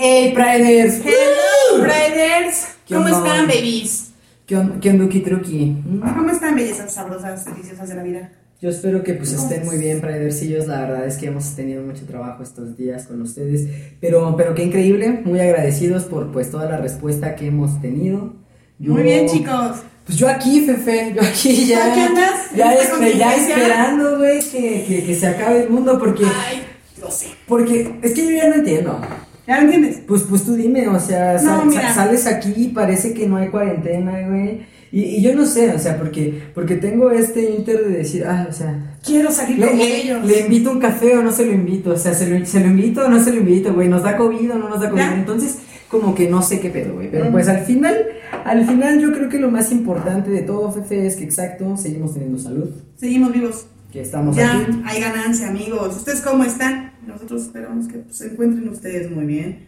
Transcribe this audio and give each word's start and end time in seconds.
Hey, 0.00 0.32
Priders. 0.32 1.00
Hello, 1.04 1.82
Priders. 1.82 2.68
¿Qué 2.86 2.94
¿Cómo 2.94 3.06
onda? 3.06 3.18
están, 3.18 3.46
babies? 3.48 4.10
¿Qué, 4.46 4.56
on- 4.56 4.78
qué 4.80 4.90
onduki 4.90 5.20
truqui? 5.20 5.76
¿Cómo 6.14 6.30
están, 6.30 6.54
bellezas 6.54 6.92
sabrosas, 6.94 7.44
deliciosas 7.44 7.88
de 7.88 7.94
la 7.96 8.02
vida? 8.04 8.30
Yo 8.60 8.70
espero 8.70 9.02
que 9.02 9.14
pues 9.14 9.32
estén 9.32 9.64
muy 9.64 9.76
bien, 9.78 10.00
Pridercillos. 10.00 10.68
La 10.68 10.82
verdad 10.82 11.04
es 11.06 11.16
que 11.16 11.26
hemos 11.26 11.54
tenido 11.56 11.82
mucho 11.82 12.04
trabajo 12.06 12.44
estos 12.44 12.76
días 12.76 13.08
con 13.08 13.20
ustedes. 13.22 13.68
Pero, 14.00 14.36
pero 14.36 14.54
qué 14.54 14.62
increíble, 14.62 15.20
muy 15.24 15.40
agradecidos 15.40 16.04
por 16.04 16.30
pues 16.30 16.48
toda 16.52 16.68
la 16.70 16.76
respuesta 16.78 17.34
que 17.34 17.48
hemos 17.48 17.80
tenido. 17.82 18.34
Yo- 18.78 18.92
Muy 18.92 19.02
bien, 19.02 19.26
chicos. 19.28 19.78
Pues 20.06 20.16
yo 20.16 20.28
aquí, 20.28 20.60
Fefe, 20.60 21.12
yo 21.14 21.22
aquí 21.22 21.66
ya. 21.66 21.90
¿Aquí 21.90 22.00
andas? 22.00 22.50
Ya, 22.56 22.72
¿En 22.72 22.78
esta 22.80 22.96
espe- 22.98 23.16
ya 23.18 23.34
esperando, 23.36 24.16
güey, 24.18 24.38
que, 24.48 24.84
que, 24.86 25.04
que 25.04 25.14
se 25.16 25.26
acabe 25.26 25.64
el 25.64 25.70
mundo 25.70 25.98
porque. 25.98 26.24
Ay, 26.24 26.62
lo 27.00 27.10
sé. 27.10 27.26
Porque 27.48 27.98
es 28.00 28.12
que 28.14 28.24
yo 28.24 28.30
ya 28.30 28.48
no 28.48 28.54
entiendo. 28.54 29.00
¿Ya 29.48 29.56
lo 29.56 29.62
entiendes? 29.62 30.02
Pues, 30.06 30.22
pues 30.22 30.44
tú 30.44 30.54
dime, 30.54 30.86
o 30.88 31.00
sea, 31.00 31.40
No, 31.42 31.72
sal- 31.72 31.94
sales 31.94 32.26
aquí 32.26 32.52
y 32.56 32.68
parece 32.68 33.14
que 33.14 33.26
no 33.26 33.36
hay 33.38 33.48
cuarentena, 33.48 34.28
güey. 34.28 34.60
Y, 34.92 35.00
y 35.02 35.22
yo 35.22 35.34
no 35.34 35.44
sé, 35.46 35.70
o 35.74 35.78
sea, 35.78 35.98
porque, 35.98 36.42
porque 36.54 36.76
tengo 36.76 37.10
este 37.10 37.50
inter 37.50 37.84
de 37.86 37.96
decir, 37.98 38.24
ah, 38.26 38.46
o 38.48 38.52
sea, 38.52 38.96
Quiero 39.04 39.30
salir 39.30 39.58
le, 39.58 39.66
con 39.68 39.78
le- 39.78 40.02
ellos. 40.02 40.24
le 40.24 40.40
invito 40.40 40.70
un 40.70 40.78
café 40.80 41.16
o 41.16 41.22
no 41.22 41.32
se 41.32 41.44
lo 41.46 41.52
invito, 41.52 41.90
o 41.90 41.96
sea, 41.96 42.12
se 42.14 42.26
lo, 42.28 42.44
se 42.46 42.60
lo 42.60 42.66
invito 42.66 43.04
o 43.04 43.08
no 43.08 43.22
se 43.22 43.32
lo 43.32 43.38
invito, 43.40 43.72
güey, 43.74 43.88
nos 43.88 44.02
da 44.02 44.16
COVID 44.16 44.52
o 44.52 44.54
no 44.58 44.68
nos 44.68 44.80
da 44.80 44.90
COVID. 44.90 45.00
Ya. 45.00 45.14
Entonces, 45.14 45.58
como 45.88 46.14
que 46.14 46.28
no 46.28 46.42
sé 46.42 46.60
qué 46.60 46.68
pedo, 46.70 46.94
güey. 46.94 47.10
Pero 47.10 47.30
pues 47.32 47.48
al 47.48 47.60
final, 47.64 47.96
al 48.44 48.66
final 48.66 49.00
yo 49.00 49.12
creo 49.12 49.28
que 49.30 49.38
lo 49.38 49.50
más 49.50 49.72
importante 49.72 50.30
de 50.30 50.42
todo, 50.42 50.70
Fefe, 50.72 51.06
es 51.06 51.16
que 51.16 51.24
exacto, 51.24 51.74
seguimos 51.78 52.12
teniendo 52.14 52.38
salud, 52.38 52.68
Seguimos 52.96 53.32
vivos. 53.32 53.66
Que 53.92 54.00
estamos 54.02 54.36
Ya 54.36 54.52
aquí. 54.58 54.82
hay 54.84 55.00
ganancia, 55.00 55.48
amigos. 55.48 55.96
¿Ustedes 55.96 56.20
cómo 56.20 56.44
están? 56.44 56.92
Nosotros 57.06 57.42
esperamos 57.42 57.88
que 57.88 57.98
pues, 57.98 58.16
se 58.16 58.26
encuentren 58.26 58.68
ustedes 58.68 59.10
muy 59.10 59.24
bien. 59.24 59.66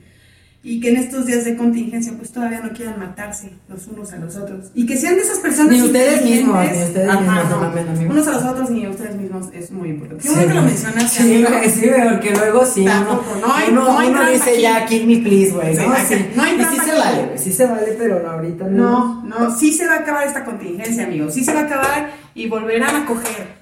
Y 0.62 0.78
que 0.82 0.90
en 0.90 0.98
estos 0.98 1.24
días 1.24 1.46
de 1.46 1.56
contingencia, 1.56 2.12
pues 2.18 2.32
todavía 2.32 2.60
no 2.60 2.68
quieran 2.74 2.98
matarse 3.00 3.50
los 3.66 3.86
unos 3.86 4.12
a 4.12 4.16
los 4.18 4.36
otros. 4.36 4.66
Y 4.74 4.84
que 4.84 4.98
sean 4.98 5.14
de 5.14 5.22
esas 5.22 5.38
personas. 5.38 5.72
Ni 5.72 5.80
ustedes 5.80 6.22
mismos, 6.22 6.58
ni 6.70 6.82
ustedes 6.82 7.08
Ajá, 7.08 7.44
mismos, 7.44 7.98
no. 8.04 8.10
Unos 8.10 8.28
a 8.28 8.32
los 8.32 8.44
otros 8.44 8.68
ni 8.70 8.86
ustedes 8.86 9.16
mismos 9.16 9.46
es 9.54 9.70
muy 9.70 9.88
importante. 9.88 10.22
Qué 10.22 10.28
Sí, 10.28 10.38
que 10.46 10.52
lo 10.52 10.60
mencionaste, 10.62 11.22
Sí, 11.22 11.44
sí, 11.80 11.90
porque 12.10 12.30
luego 12.34 12.66
sí, 12.66 12.82
uno, 12.82 12.92
Tampoco, 12.92 13.24
no 13.40 13.54
hay- 13.54 13.68
uno, 13.70 13.84
no 13.86 13.98
hay 14.00 14.08
uno 14.10 14.30
dice 14.30 14.50
aquí. 14.50 14.60
ya, 14.60 14.84
kill 14.84 15.06
me 15.06 15.16
please, 15.26 15.52
güey, 15.52 15.74
Sí, 15.74 15.82
¿no? 15.82 15.92
acá- 15.94 16.04
Sí. 16.06 16.14
no 16.36 16.42
hay 16.42 16.54
y 16.56 16.58
sí 16.58 16.74
se 16.76 16.80
aquí. 16.90 16.90
vale, 17.00 17.38
sí 17.38 17.52
se 17.54 17.64
vale, 17.66 17.94
pero 17.98 18.22
no 18.22 18.30
ahorita 18.30 18.64
no. 18.68 19.22
No, 19.24 19.38
no, 19.48 19.56
sí 19.58 19.72
se 19.72 19.86
va 19.86 19.94
a 19.94 19.98
acabar 20.00 20.26
esta 20.26 20.44
contingencia, 20.44 21.04
amigos. 21.04 21.32
Sí 21.32 21.42
se 21.42 21.54
va 21.54 21.60
a 21.60 21.64
acabar 21.64 22.10
y 22.34 22.48
volverán 22.50 22.96
a 22.96 23.06
coger. 23.06 23.59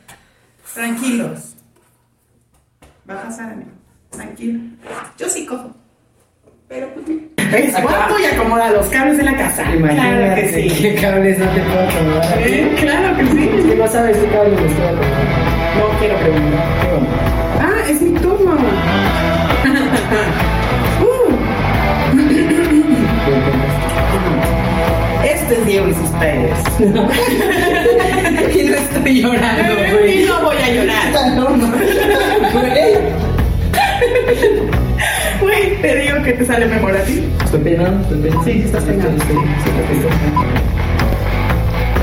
Tranquilos. 0.74 1.54
Va 3.08 3.14
a 3.14 3.22
pasar, 3.24 3.52
amigo. 3.52 3.70
Tranquilo. 4.10 4.60
Yo 5.18 5.28
sí 5.28 5.46
cojo. 5.46 5.70
Pero 6.68 6.92
pues 6.94 7.08
mira. 7.08 7.22
Es 7.56 7.72
guapo 7.82 8.14
y 8.18 8.24
acomoda 8.26 8.70
los 8.70 8.86
cables 8.88 9.16
de 9.16 9.22
la 9.24 9.34
casa. 9.36 9.64
Claro 9.64 10.34
que 10.34 10.48
sí. 10.68 10.82
qué 10.82 10.94
cables 10.96 11.38
no 11.38 11.46
te 11.46 11.60
puedo 11.62 11.88
acomodar. 11.88 12.38
Eh, 12.42 12.76
Claro 12.80 13.16
que 13.16 13.22
Es 13.22 13.30
sí. 13.30 13.68
que 13.68 13.74
no 13.76 13.88
sabes 13.88 14.16
qué 14.18 14.28
cables 14.28 14.58
acomodando. 14.60 15.02
No 15.78 15.98
quiero 15.98 16.16
preguntar. 16.18 16.64
¿Qué 16.82 16.88
onda? 16.92 17.10
Ah, 17.60 17.88
es 17.88 18.02
mi 18.02 18.18
turno. 18.20 18.56
Uh, 21.00 21.30
Esto 25.24 25.52
es 25.54 25.66
Diego 25.66 25.88
y 25.88 25.94
sus 25.94 26.08
padres. 26.10 26.58
Y 28.54 28.62
no 28.68 28.76
estoy 28.76 29.22
llorando, 29.22 29.72
Y 29.72 29.92
güey. 29.92 30.24
no 30.26 30.40
voy 30.42 30.56
a 30.56 30.70
llorar. 30.72 31.34
No, 31.36 31.50
no. 31.50 31.68
Güey. 32.52 32.98
Güey, 35.40 35.80
te 35.80 35.96
digo 35.96 36.22
que 36.22 36.32
te 36.32 36.44
sale 36.44 36.66
mejor 36.66 36.96
a 36.96 37.02
ti. 37.04 37.24
Estoy 37.44 37.60
peinado, 37.60 38.00
estoy 38.02 38.18
peinado. 38.20 38.44
Sí, 38.44 38.62
estás 38.64 38.84
peinado. 38.84 39.10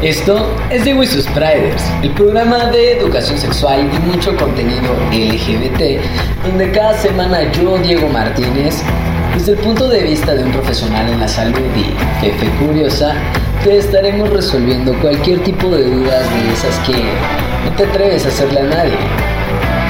Esto 0.01 0.55
es 0.69 0.83
Diego 0.83 1.01
y 1.03 1.07
sus 1.07 1.25
Priders, 1.27 1.83
el 2.03 2.11
programa 2.11 2.65
de 2.65 2.99
educación 2.99 3.39
sexual 3.39 3.89
y 3.91 4.07
mucho 4.07 4.35
contenido 4.35 4.93
LGBT, 5.11 5.99
donde 6.45 6.69
cada 6.71 6.93
semana 6.99 7.51
yo, 7.53 7.77
Diego 7.79 8.07
Martínez, 8.09 8.83
desde 9.35 9.53
el 9.53 9.57
punto 9.59 9.89
de 9.89 10.01
vista 10.03 10.35
de 10.35 10.43
un 10.43 10.51
profesional 10.51 11.09
en 11.09 11.19
la 11.19 11.27
salud 11.27 11.57
y 11.75 12.21
jefe 12.23 12.45
curiosa, 12.63 13.15
te 13.65 13.79
estaremos 13.79 14.29
resolviendo 14.29 14.93
cualquier 15.01 15.39
tipo 15.39 15.67
de 15.69 15.85
dudas 15.85 16.23
de 16.29 16.53
esas 16.53 16.77
que 16.87 16.93
no 16.93 17.75
te 17.75 17.83
atreves 17.83 18.23
a 18.23 18.27
hacerle 18.27 18.59
a 18.59 18.63
nadie. 18.63 18.97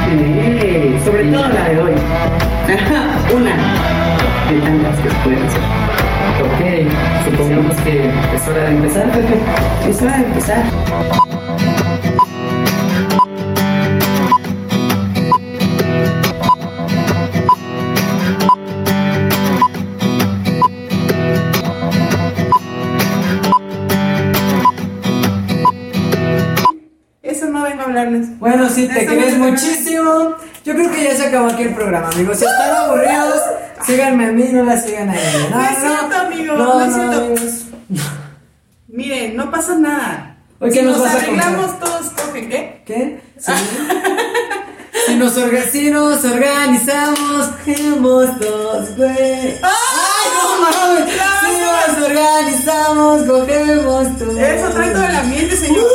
Sí, 0.08 0.98
sobre 1.04 1.26
todo 1.26 1.50
la 1.50 1.70
de 1.70 1.82
hoy. 1.82 1.92
Una 3.36 3.52
de 4.50 4.62
tantas 4.62 5.00
que 5.02 5.10
pueden 5.26 5.44
hacer. 5.44 5.62
Ok, 6.46 6.62
supongamos 7.26 7.76
que 7.82 8.10
es 8.34 8.48
hora 8.48 8.64
de 8.64 8.70
empezar, 8.70 9.12
Pepe. 9.12 9.90
Es 9.90 10.02
hora 10.02 10.18
de 10.20 10.24
empezar. 10.24 11.25
Yo 30.64 30.74
creo 30.74 30.92
que 30.92 31.04
ya 31.04 31.16
se 31.16 31.28
acabó 31.28 31.48
aquí 31.50 31.64
el 31.64 31.74
programa, 31.76 32.10
amigos. 32.10 32.40
Si 32.40 32.46
están 32.46 32.76
aburridos, 32.76 33.42
síganme 33.86 34.26
a 34.28 34.32
mí, 34.32 34.50
no 34.52 34.64
la 34.64 34.78
sigan 34.82 35.10
a 35.10 35.16
ella. 35.16 35.50
No 35.52 35.62
es 35.62 35.78
cierto, 35.78 36.16
amigo, 36.16 36.54
No, 36.56 36.80
no 36.80 36.86
no, 36.88 36.94
cierto. 36.94 37.22
amigos. 37.26 37.52
Miren, 38.88 39.36
no 39.36 39.52
pasa 39.52 39.76
nada. 39.76 40.38
Hoy, 40.60 40.72
si 40.72 40.78
¿qué 40.78 40.84
nos 40.84 40.98
nos 40.98 41.06
vas 41.06 41.16
a 41.16 41.18
arreglamos 41.20 41.80
todos, 41.80 42.10
cogen, 42.12 42.50
¿qué? 42.50 42.82
¿Qué? 42.86 43.22
Sí. 43.38 43.52
si, 45.06 45.16
nos 45.16 45.34
si 45.72 45.92
nos 45.92 46.24
organizamos, 46.24 47.48
cogemos 47.66 48.40
dos, 48.40 48.96
güey. 48.96 49.60
¡Ay, 49.62 50.28
no 50.34 50.62
mames! 50.62 51.14
Si 51.42 51.98
nos 51.98 52.10
organizamos, 52.10 53.24
cogemos 53.24 54.20
dos. 54.20 54.38
Eso 54.38 54.70
trae 54.70 54.92
todo 54.92 55.04
el 55.04 55.16
ambiente, 55.16 55.58
señor. 55.58 55.86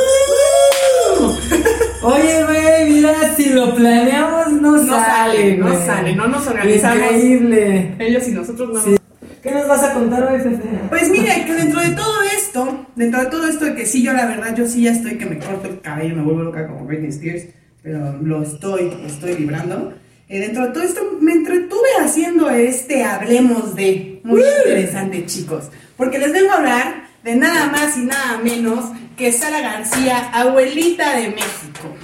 Oye, 2.03 2.43
güey, 2.43 2.93
mira, 2.93 3.35
si 3.35 3.49
lo 3.49 3.75
planeamos, 3.75 4.53
no, 4.53 4.71
No 4.77 4.87
sale, 4.87 5.57
no 5.57 5.85
sale, 5.85 6.15
no 6.15 6.27
nos 6.27 6.47
organizamos. 6.47 6.97
Increíble. 6.97 7.95
Ellos 7.99 8.27
y 8.27 8.31
nosotros 8.31 8.69
no. 8.73 8.81
Sí. 8.81 8.95
¿Qué 9.43 9.51
nos 9.51 9.67
vas 9.67 9.83
a 9.83 9.93
contar 9.93 10.23
hoy, 10.23 10.39
Fefe? 10.39 10.63
Pues 10.89 11.09
mire, 11.11 11.45
que 11.45 11.53
dentro 11.53 11.79
de 11.79 11.91
todo 11.91 12.21
esto, 12.35 12.87
dentro 12.95 13.21
de 13.21 13.27
todo 13.27 13.47
esto 13.47 13.65
de 13.65 13.75
que 13.75 13.85
sí, 13.85 14.01
yo 14.01 14.13
la 14.13 14.25
verdad, 14.25 14.55
yo 14.55 14.67
sí 14.67 14.83
ya 14.83 14.91
estoy 14.91 15.17
que 15.17 15.27
me 15.27 15.37
corto 15.37 15.67
el 15.67 15.79
cabello, 15.81 16.15
me 16.15 16.23
vuelvo 16.23 16.41
loca 16.43 16.67
como 16.67 16.85
Britney 16.85 17.09
Spears, 17.09 17.45
pero 17.83 18.17
lo 18.17 18.41
estoy, 18.41 18.89
lo 18.89 19.05
estoy 19.05 19.35
librando. 19.35 19.93
Eh, 20.27 20.39
dentro 20.39 20.65
de 20.65 20.73
todo 20.73 20.83
esto 20.83 21.01
me 21.19 21.33
entretuve 21.33 21.89
haciendo 21.99 22.49
este 22.49 23.03
Hablemos 23.03 23.75
de, 23.75 24.21
muy 24.23 24.41
interesante 24.41 25.25
chicos, 25.27 25.69
porque 25.97 26.17
les 26.17 26.31
vengo 26.31 26.51
a 26.51 26.55
hablar 26.55 27.10
de 27.23 27.35
nada 27.35 27.67
más 27.67 27.97
y 27.97 28.01
nada 28.05 28.39
menos 28.43 28.85
que 29.17 29.31
Sara 29.31 29.61
García, 29.61 30.29
abuelita 30.33 31.15
de 31.15 31.29
México. 31.29 31.95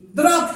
Drop. 0.00 0.50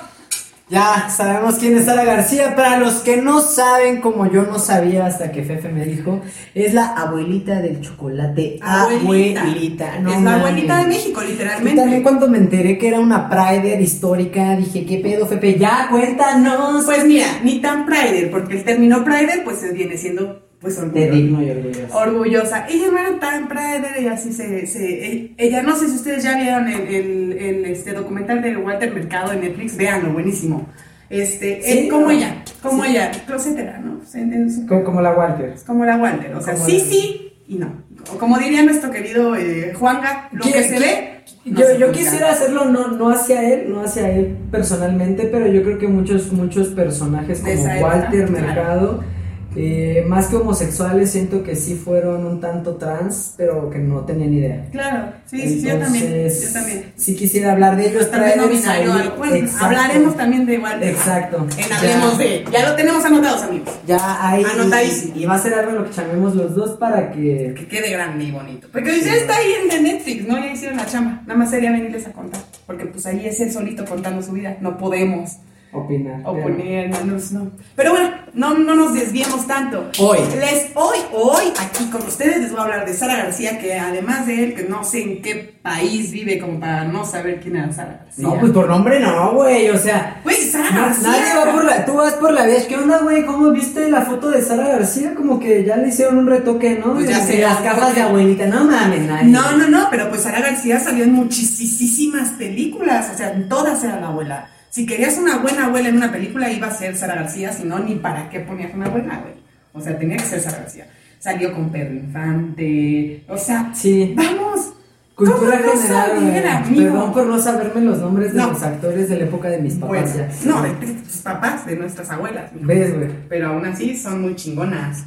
Ya 0.68 1.10
sabemos 1.14 1.56
quién 1.56 1.76
es 1.76 1.84
Sara 1.84 2.02
García. 2.04 2.56
Para 2.56 2.78
los 2.78 2.94
que 3.00 3.18
no 3.18 3.40
saben, 3.42 4.00
como 4.00 4.30
yo 4.32 4.44
no 4.44 4.58
sabía 4.58 5.04
hasta 5.04 5.30
que 5.30 5.42
Fefe 5.42 5.68
me 5.68 5.84
dijo, 5.84 6.22
es 6.54 6.72
la 6.72 6.94
abuelita 6.94 7.60
del 7.60 7.82
chocolate. 7.82 8.58
Abuelita. 8.62 9.98
no 9.98 10.14
es 10.14 10.22
la 10.22 10.34
abuelita 10.36 10.78
de. 10.78 10.86
México, 10.86 11.22
Y 11.22 11.32
literalmente. 11.32 11.80
también 11.80 12.02
cuando 12.02 12.26
me 12.26 12.38
enteré 12.38 12.78
que 12.78 12.88
era 12.88 13.00
una 13.00 13.28
Prider 13.28 13.82
histórica, 13.82 14.56
dije, 14.56 14.86
¿qué 14.86 14.98
pedo, 14.98 15.26
Fefe? 15.26 15.58
Ya, 15.58 15.88
cuéntanos. 15.90 16.86
Pues 16.86 17.04
mira, 17.04 17.26
ni 17.44 17.60
tan 17.60 17.84
Prider, 17.84 18.30
porque 18.30 18.56
el 18.56 18.64
término 18.64 19.04
Prider 19.04 19.44
pues 19.44 19.60
viene 19.74 19.98
siendo 19.98 20.51
pues 20.62 20.76
Te 20.76 20.82
orgullo- 20.82 21.10
digno 21.12 21.42
y 21.42 21.50
orgulloso. 21.50 21.98
orgullosa. 21.98 22.66
Ella 22.68 22.86
no 22.92 22.98
era 22.98 23.18
tan 23.20 23.48
Prider, 23.48 23.98
ella 23.98 24.16
sí 24.16 24.32
se, 24.32 24.66
se- 24.66 25.06
e- 25.12 25.34
ella 25.36 25.62
no 25.62 25.76
sé 25.76 25.88
si 25.88 25.96
ustedes 25.96 26.22
ya 26.22 26.36
vieron 26.36 26.68
el, 26.68 26.80
el- 26.82 27.32
el, 27.32 27.64
este 27.66 27.92
documental 27.92 28.40
de 28.40 28.56
Walter 28.56 28.94
Mercado 28.94 29.32
en 29.32 29.40
Netflix, 29.40 29.76
véanlo, 29.76 30.12
buenísimo. 30.12 30.66
Este, 31.10 31.60
Sí, 31.62 31.78
eh, 31.80 31.88
como 31.90 32.10
ella, 32.10 32.42
como 32.62 32.84
Sí. 32.84 32.90
ella, 32.92 33.10
closetera, 33.26 33.78
¿no? 33.80 34.00
Su- 34.06 34.66
Como, 34.66 34.84
como 34.84 35.00
la 35.02 35.12
Walter. 35.12 35.54
como 35.66 35.84
la 35.84 35.96
Walter, 35.98 36.34
o 36.34 36.40
sea, 36.40 36.54
Como 36.54 36.64
sí, 36.64 36.78
la- 36.78 36.84
sí 36.84 37.32
y 37.48 37.56
no. 37.56 37.82
O 38.14 38.18
como 38.18 38.38
diría 38.38 38.62
nuestro 38.62 38.90
querido 38.90 39.36
eh, 39.36 39.74
Juanga, 39.74 40.28
lo 40.32 40.42
¿Qué- 40.42 40.52
que 40.52 40.62
se 40.64 40.78
ve. 40.80 41.08
no 41.44 41.60
yo 41.60 41.78
yo 41.78 41.92
quisiera 41.92 42.30
hacerlo 42.32 42.64
no, 42.64 42.88
no 42.88 43.10
hacia 43.10 43.42
él, 43.52 43.66
no 43.72 43.82
hacia 43.82 44.10
él 44.10 44.36
personalmente, 44.50 45.24
pero 45.30 45.46
yo 45.48 45.62
creo 45.62 45.78
que 45.78 45.86
muchos, 45.88 46.32
muchos 46.32 46.68
personajes 46.68 47.40
como 47.40 47.82
Walter. 47.82 48.30
Mercado 48.30 49.04
Eh, 49.54 50.04
más 50.08 50.26
que 50.26 50.36
homosexuales, 50.36 51.10
siento 51.10 51.42
que 51.42 51.56
sí 51.56 51.74
fueron 51.74 52.24
un 52.26 52.40
tanto 52.40 52.76
trans, 52.76 53.34
pero 53.36 53.68
que 53.70 53.78
no 53.78 54.00
tenían 54.04 54.32
idea. 54.32 54.66
Claro, 54.72 55.12
sí, 55.26 55.42
sí, 55.42 55.60
sí, 55.60 55.68
yo 55.68 55.78
también. 55.78 56.28
Yo 56.28 56.52
también. 56.52 56.92
Sí 56.96 57.14
quisiera 57.16 57.52
hablar 57.52 57.76
de 57.76 57.88
ellos, 57.88 58.10
También 58.10 58.38
no 58.38 58.48
binario, 58.48 58.92
ahí-. 58.94 59.12
Bueno, 59.18 59.50
hablaremos 59.60 60.16
también 60.16 60.46
de 60.46 60.54
igual. 60.54 60.82
Exacto. 60.82 61.46
En 61.56 61.68
Ya. 61.68 61.78
Hablemos 61.78 62.18
de. 62.18 62.44
Ya 62.50 62.68
lo 62.68 62.76
tenemos 62.76 63.04
anotados, 63.04 63.42
amigos. 63.42 63.68
Ya 63.86 64.28
hay. 64.28 64.44
Anotadísimo. 64.44 65.14
Y 65.16 65.26
va 65.26 65.34
a 65.34 65.38
ser 65.38 65.54
algo 65.54 65.70
en 65.70 65.76
lo 65.76 65.84
que 65.84 65.90
chamemos 65.90 66.34
los 66.34 66.54
dos 66.54 66.78
para 66.78 67.10
que. 67.12 67.54
Que 67.56 67.66
quede 67.66 67.90
grande 67.90 68.24
y 68.24 68.30
bonito. 68.30 68.68
Porque 68.72 69.00
ya 69.00 69.14
está 69.14 69.36
ahí 69.36 69.52
en 69.62 69.68
de 69.68 69.92
Netflix, 69.92 70.26
¿no? 70.26 70.38
Ya 70.38 70.52
hicieron 70.52 70.76
la 70.76 70.86
chamba. 70.86 71.22
Nada 71.26 71.38
más 71.38 71.50
sería 71.50 71.72
venirles 71.72 72.06
a 72.06 72.12
contar. 72.12 72.40
Porque 72.66 72.86
pues 72.86 73.04
ahí 73.06 73.26
es 73.26 73.40
él 73.40 73.52
solito 73.52 73.84
contando 73.84 74.22
su 74.22 74.32
vida. 74.32 74.56
No 74.60 74.78
podemos 74.78 75.38
Opinar. 75.72 76.20
oponer, 76.24 76.90
no. 77.32 77.50
Pero 77.74 77.92
bueno, 77.92 78.10
no, 78.34 78.54
no 78.58 78.74
nos 78.74 78.92
desviemos 78.92 79.46
tanto. 79.46 79.90
Hoy. 79.98 80.18
Les, 80.38 80.70
hoy, 80.74 80.98
hoy, 81.12 81.44
aquí 81.58 81.86
con 81.90 82.02
ustedes 82.02 82.38
les 82.40 82.50
voy 82.50 82.60
a 82.60 82.64
hablar 82.64 82.84
de 82.86 82.92
Sara 82.92 83.16
García, 83.16 83.58
que 83.58 83.78
además 83.78 84.26
de 84.26 84.44
él, 84.44 84.54
que 84.54 84.64
no 84.64 84.84
sé 84.84 85.02
en 85.02 85.22
qué 85.22 85.58
país 85.62 86.10
vive 86.12 86.38
como 86.38 86.60
para 86.60 86.84
no 86.84 87.06
saber 87.06 87.40
quién 87.40 87.56
era 87.56 87.72
Sara 87.72 88.02
García. 88.04 88.22
No, 88.28 88.38
pues 88.38 88.52
por 88.52 88.68
nombre 88.68 89.00
no, 89.00 89.32
güey. 89.32 89.70
O 89.70 89.78
sea. 89.78 90.20
Güey, 90.24 90.36
Sara 90.36 90.70
na- 90.70 90.80
García. 90.86 91.08
nadie 91.08 91.36
va 91.46 91.52
por 91.52 91.64
la. 91.64 91.84
Tú 91.86 91.94
vas 91.94 92.14
por 92.14 92.32
la 92.32 92.44
vía. 92.46 92.66
¿Qué 92.68 92.76
onda, 92.76 92.98
güey? 92.98 93.24
¿Cómo 93.24 93.50
viste 93.50 93.90
la 93.90 94.02
foto 94.02 94.30
de 94.30 94.42
Sara 94.42 94.68
García? 94.68 95.14
Como 95.14 95.40
que 95.40 95.64
ya 95.64 95.76
le 95.76 95.88
hicieron 95.88 96.18
un 96.18 96.26
retoque, 96.26 96.78
¿no? 96.84 96.92
Pues 96.94 97.08
ya 97.08 97.18
De- 97.20 97.24
sé, 97.26 97.32
de 97.36 97.42
las 97.42 97.58
cajas 97.58 97.94
de 97.94 98.02
abuelita. 98.02 98.44
No 98.46 98.64
mames, 98.64 99.02
nadie. 99.08 99.28
No, 99.28 99.56
no, 99.56 99.68
no, 99.68 99.86
pero 99.90 100.10
pues 100.10 100.22
Sara 100.22 100.40
García 100.40 100.78
salió 100.80 101.04
en 101.04 101.12
muchísimas 101.14 102.28
películas, 102.30 103.10
o 103.14 103.16
sea, 103.16 103.32
en 103.32 103.48
todas 103.48 103.82
era 103.82 103.98
la 104.00 104.08
abuela. 104.08 104.48
Si 104.72 104.86
querías 104.86 105.18
una 105.18 105.36
buena 105.36 105.66
abuela 105.66 105.90
en 105.90 105.96
una 105.98 106.10
película, 106.10 106.50
iba 106.50 106.66
a 106.68 106.70
ser 106.74 106.96
Sara 106.96 107.14
García, 107.16 107.52
si 107.52 107.64
no, 107.64 107.78
ni 107.78 107.96
para 107.96 108.30
qué 108.30 108.40
ponías 108.40 108.72
una 108.74 108.88
buena 108.88 109.16
abuela. 109.16 109.36
O 109.74 109.80
sea, 109.82 109.98
tenía 109.98 110.16
que 110.16 110.24
ser 110.24 110.40
Sara 110.40 110.60
García. 110.60 110.86
Salió 111.18 111.52
con 111.52 111.70
Pedro 111.70 111.92
Infante, 111.94 113.22
o 113.28 113.36
sea, 113.36 113.70
Sí. 113.74 114.14
vamos. 114.16 114.72
Cultura 115.14 115.60
¿cómo 115.60 115.74
no 115.74 116.20
general, 116.22 116.62
amigo? 116.64 116.82
Perdón 116.84 117.12
por 117.12 117.26
no 117.26 117.38
saberme 117.38 117.82
los 117.82 117.98
nombres 117.98 118.32
de 118.32 118.38
No. 118.38 118.48
los 118.52 118.62
actores 118.62 119.10
de 119.10 119.18
la 119.18 119.24
época 119.24 119.50
de 119.50 119.58
mis 119.58 119.74
papás. 119.74 119.88
Bueno, 120.14 120.16
ya. 120.16 120.50
no, 120.50 120.62
de 120.62 120.70
tus 120.70 121.16
papás, 121.18 121.66
de 121.66 121.76
nuestras 121.76 122.08
abuelas. 122.10 122.50
¿Ves, 122.54 122.96
güey? 122.96 123.10
pero 123.28 123.48
aún 123.48 123.66
así 123.66 123.94
son 123.94 124.22
muy 124.22 124.34
chingonas. 124.36 125.04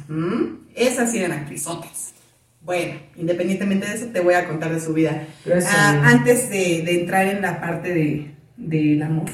Esas 0.76 1.10
sí 1.10 1.18
eran 1.18 1.32
actrizotas. 1.40 2.14
Bueno, 2.62 2.94
independientemente 3.16 3.86
de 3.88 3.94
eso, 3.96 4.06
te 4.06 4.20
voy 4.20 4.34
a 4.34 4.46
contar 4.46 4.72
de 4.72 4.80
su 4.80 4.92
vida. 4.94 5.24
Gracias, 5.44 5.74
Ah, 5.76 6.02
antes 6.06 6.50
de, 6.50 6.82
de 6.86 7.00
entrar 7.00 7.26
en 7.26 7.42
la 7.42 7.60
parte 7.60 7.92
de, 7.92 8.30
del 8.56 9.02
amor 9.02 9.26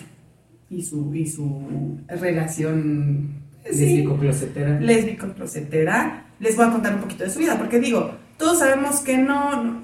y 0.73 0.83
su, 0.83 1.15
y 1.15 1.27
su 1.27 1.99
relación 2.09 3.29
sí, 3.71 3.79
Lésbico 3.79 4.17
closetera. 4.19 4.81
lésbico 4.81 5.33
closetera, 5.35 6.25
les 6.41 6.57
voy 6.57 6.67
a 6.67 6.71
contar 6.73 6.95
un 6.95 7.01
poquito 7.03 7.25
de 7.25 7.31
su 7.31 7.39
vida, 7.39 7.57
porque 7.59 7.79
digo, 7.79 8.13
todos 8.39 8.59
sabemos 8.59 9.01
que 9.01 9.19
no, 9.19 9.81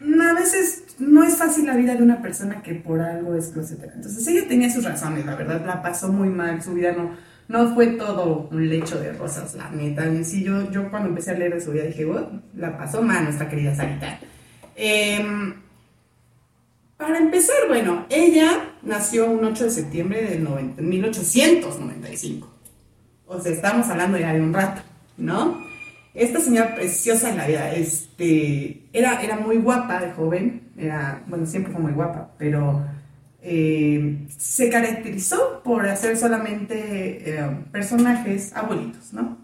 no- 0.00 0.28
a 0.30 0.34
veces 0.34 0.84
no 0.98 1.22
es 1.24 1.36
fácil 1.36 1.66
la 1.66 1.76
vida 1.76 1.94
de 1.94 2.02
una 2.02 2.20
persona 2.20 2.62
que 2.62 2.74
por 2.74 3.00
algo 3.00 3.34
es 3.34 3.48
closetera. 3.48 3.92
Entonces 3.94 4.26
ella 4.28 4.46
tenía 4.48 4.70
sus 4.70 4.84
razones, 4.84 5.24
la 5.24 5.36
verdad, 5.36 5.64
la 5.64 5.80
pasó 5.82 6.12
muy 6.12 6.28
mal, 6.28 6.62
su 6.62 6.74
vida 6.74 6.92
no, 6.92 7.10
no 7.48 7.74
fue 7.74 7.86
todo 7.88 8.48
un 8.50 8.68
lecho 8.68 8.98
de 9.00 9.12
rosas, 9.12 9.54
la 9.54 9.70
neta. 9.70 10.06
Y 10.12 10.24
sí, 10.24 10.42
yo, 10.44 10.70
yo 10.70 10.90
cuando 10.90 11.08
empecé 11.08 11.30
a 11.30 11.34
leer 11.34 11.54
de 11.54 11.60
su 11.60 11.72
vida 11.72 11.84
dije, 11.84 12.04
"Wow, 12.04 12.40
la 12.56 12.76
pasó 12.76 13.02
mal 13.02 13.24
nuestra 13.24 13.48
querida 13.48 13.74
Sarita. 13.74 14.18
Em, 14.76 15.54
para 17.02 17.18
empezar, 17.18 17.56
bueno, 17.68 18.06
ella 18.08 18.70
nació 18.82 19.28
un 19.30 19.44
8 19.44 19.64
de 19.64 19.70
septiembre 19.70 20.38
90 20.38 20.80
1895. 20.80 22.48
O 23.26 23.40
sea, 23.40 23.52
estamos 23.52 23.88
hablando 23.88 24.18
ya 24.18 24.32
de 24.32 24.40
un 24.40 24.54
rato, 24.54 24.82
¿no? 25.16 25.60
Esta 26.14 26.38
señora 26.40 26.74
preciosa 26.74 27.30
en 27.30 27.38
la 27.38 27.46
vida, 27.46 27.72
este, 27.74 28.84
era, 28.92 29.20
era 29.22 29.36
muy 29.36 29.56
guapa 29.56 30.00
de 30.00 30.12
joven, 30.12 30.68
era, 30.76 31.22
bueno, 31.26 31.44
siempre 31.46 31.72
fue 31.72 31.82
muy 31.82 31.92
guapa, 31.92 32.30
pero 32.38 32.84
eh, 33.40 34.18
se 34.36 34.70
caracterizó 34.70 35.60
por 35.64 35.88
hacer 35.88 36.16
solamente 36.16 37.30
eh, 37.30 37.50
personajes 37.72 38.54
abuelitos, 38.54 39.12
¿no? 39.12 39.38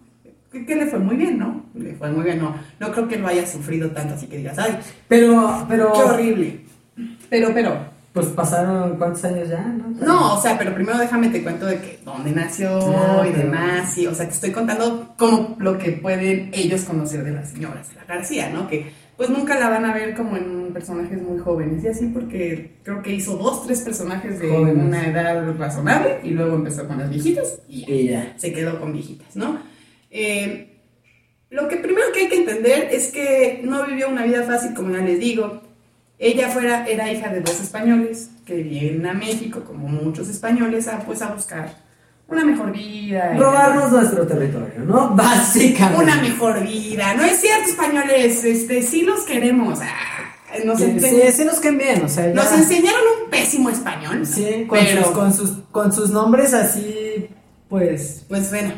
Que, 0.53 0.65
que 0.65 0.77
le 0.77 0.87
fue 0.87 0.99
muy 0.99 1.17
bien, 1.17 1.39
¿no? 1.39 1.65
Le 1.75 1.95
fue 1.95 2.11
muy 2.13 2.25
bien, 2.25 2.39
no, 2.39 2.55
no 2.79 2.93
creo 2.93 3.09
que 3.09 3.17
lo 3.17 3.27
haya 3.27 3.47
sufrido 3.47 3.91
tanto, 3.91 4.15
así 4.15 4.27
que 4.27 4.37
digas, 4.37 4.59
ay, 4.59 4.79
Pero, 5.09 5.67
pero. 5.69 5.93
qué 5.93 6.03
horrible. 6.03 6.69
Pero, 7.31 7.51
pero, 7.55 7.77
Pues 8.13 8.27
pasaron 8.29 8.97
cuántos 8.97 9.25
años 9.25 9.49
ya, 9.49 9.61
¿no? 9.63 10.05
no, 10.05 10.35
o 10.35 10.41
sea, 10.43 10.59
pero 10.59 10.75
primero 10.75 10.99
déjame 10.99 11.29
te 11.29 11.43
cuento 11.43 11.67
de 11.67 11.77
que 11.79 11.99
dónde 12.05 12.33
nació 12.33 12.79
Ah, 12.81 13.25
y 13.29 13.33
demás, 13.33 13.97
y, 13.99 14.07
o 14.07 14.15
sea, 14.15 14.27
te 14.27 14.33
estoy 14.35 14.51
contando 14.51 15.15
como 15.17 15.57
lo 15.61 15.79
que 15.79 15.93
pueden 15.93 16.51
ellos 16.53 16.83
conocer 16.85 17.23
de 17.23 17.33
la 17.33 17.45
señora 17.45 17.85
Sara 17.85 18.05
García, 18.09 18.51
¿no? 18.51 18.67
Que 18.69 18.91
pues 19.17 19.31
nunca 19.31 19.59
la 19.59 19.69
van 19.69 19.85
a 19.85 19.93
ver 19.93 20.15
como 20.15 20.37
en 20.37 20.73
personajes 20.73 21.21
muy 21.21 21.39
jóvenes, 21.39 21.83
y 21.85 21.89
así 21.89 22.07
porque 22.07 22.77
creo 22.85 23.03
que 23.03 23.13
hizo 23.13 23.37
dos, 23.37 23.67
tres 23.67 23.81
personajes 23.83 24.39
de 24.41 24.49
Jóvenes. 24.49 24.85
una 24.85 25.07
edad 25.09 25.55
razonable, 25.59 26.21
y 26.23 26.31
luego 26.31 26.55
empezó 26.57 26.87
con 26.89 26.99
las 26.99 27.11
viejitas, 27.11 27.61
y 27.69 27.81
ya, 27.85 27.93
Y 27.95 28.09
ya. 28.09 28.35
se 28.37 28.53
quedó 28.53 28.79
con 28.81 28.93
viejitas, 28.93 29.35
¿no? 29.37 29.59
Eh, 30.11 30.81
lo 31.51 31.67
que 31.69 31.77
primero 31.77 32.07
que 32.15 32.21
hay 32.21 32.29
que 32.29 32.37
entender 32.39 32.89
es 32.93 33.09
que 33.09 33.61
no 33.65 33.85
vivió 33.87 34.09
una 34.09 34.25
vida 34.25 34.43
fácil, 34.45 34.73
como 34.75 34.91
ya 34.93 34.99
les 35.03 35.19
digo. 35.19 35.63
Ella 36.19 36.49
fuera, 36.50 36.87
era 36.87 37.12
hija 37.12 37.29
de 37.29 37.41
dos 37.41 37.61
españoles 37.61 38.31
que 38.44 38.56
vienen 38.56 39.06
a 39.06 39.12
México, 39.15 39.62
como 39.65 39.87
muchos 39.88 40.29
españoles, 40.29 40.88
a, 40.88 40.99
pues 41.00 41.23
a 41.23 41.29
buscar 41.29 41.76
una 42.26 42.44
mejor 42.44 42.73
vida. 42.73 43.35
Robarnos 43.38 43.93
nuestro 43.93 44.26
territorio, 44.26 44.81
¿no? 44.85 45.11
Básicamente. 45.15 46.03
Una 46.03 46.17
mejor 46.20 46.61
vida. 46.62 47.15
No 47.15 47.23
es 47.25 47.41
cierto, 47.41 47.70
españoles, 47.70 48.43
este, 48.44 48.82
sí 48.82 49.03
los 49.03 49.20
queremos. 49.20 49.79
Ah, 49.81 50.56
nos, 50.65 50.79
Sí, 50.79 50.99
sí, 50.99 51.20
sí 51.32 51.44
nos 51.44 51.61
caen 51.61 51.79
bien, 51.79 52.03
o 52.05 52.09
sea, 52.09 52.26
ya- 52.26 52.35
nos 52.35 52.50
enseñaron 52.53 53.00
un 53.23 53.31
pésimo 53.31 53.71
español. 53.71 54.26
Sí, 54.26 54.64
con, 54.67 54.79
pero, 54.79 55.05
sus, 55.05 55.12
con, 55.12 55.32
sus, 55.35 55.50
con 55.71 55.93
sus 55.93 56.11
nombres 56.11 56.53
así, 56.55 57.29
pues. 57.69 58.25
pues 58.29 58.50
bueno, 58.50 58.73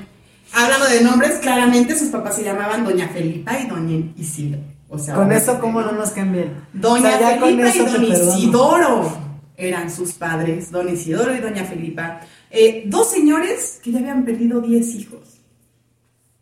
hablando 0.53 0.87
de 0.87 1.01
nombres, 1.01 1.39
claramente 1.39 1.97
sus 1.99 2.09
papás 2.09 2.37
se 2.37 2.45
llamaban 2.45 2.85
Doña 2.85 3.09
Felipa 3.09 3.59
y 3.59 3.67
Doña 3.69 4.13
Isidro. 4.19 4.59
O 4.93 4.99
sea, 4.99 5.15
Con 5.15 5.31
eso, 5.31 5.61
¿cómo 5.61 5.81
¿no? 5.81 5.93
no 5.93 5.99
nos 5.99 6.11
caen 6.11 6.33
bien? 6.33 6.55
Doña 6.73 7.15
O 7.15 7.19
sea, 7.19 7.39
Felipa 7.39 7.75
y 7.75 7.79
Don. 7.79 8.05
Isidoro 8.39 9.19
eran 9.57 9.91
sus 9.91 10.13
padres, 10.13 10.73
Don 10.73 10.89
Isidoro 10.89 11.35
y 11.35 11.39
Doña 11.39 11.65
Felipa. 11.65 12.21
Eh, 12.51 12.83
dos 12.87 13.09
señores 13.09 13.79
que 13.83 13.93
ya 13.93 14.01
habían 14.01 14.25
perdido 14.25 14.61
10 14.61 14.95
hijos. 14.97 15.21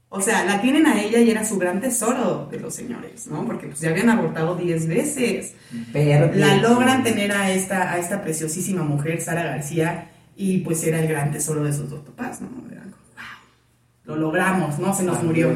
O 0.08 0.22
sea, 0.22 0.46
la 0.46 0.62
tienen 0.62 0.86
a 0.86 1.02
ella 1.02 1.18
y 1.20 1.30
era 1.30 1.44
su 1.44 1.58
gran 1.58 1.82
tesoro 1.82 2.48
de 2.50 2.58
los 2.58 2.74
señores, 2.74 3.26
¿no? 3.26 3.44
Porque 3.44 3.66
pues 3.66 3.80
ya 3.80 3.90
habían 3.90 4.08
abortado 4.08 4.56
10 4.56 4.88
veces. 4.88 5.54
Verde. 5.92 6.38
La 6.38 6.56
logran 6.56 7.04
tener 7.04 7.30
a 7.32 7.50
esta, 7.50 7.92
a 7.92 7.98
esta 7.98 8.22
preciosísima 8.22 8.82
mujer, 8.82 9.20
Sara 9.20 9.42
García, 9.42 10.10
y 10.34 10.58
pues 10.60 10.82
era 10.84 11.00
el 11.00 11.08
gran 11.08 11.30
tesoro 11.30 11.62
de 11.62 11.74
sus 11.74 11.90
dos 11.90 12.00
papás, 12.00 12.40
¿no? 12.40 12.49
Eran 12.73 12.90
como, 12.90 13.04
wow, 13.14 13.34
lo 14.04 14.16
logramos, 14.16 14.78
¿no? 14.78 14.94
Se 14.94 15.02
nos 15.02 15.23
murió. 15.23 15.52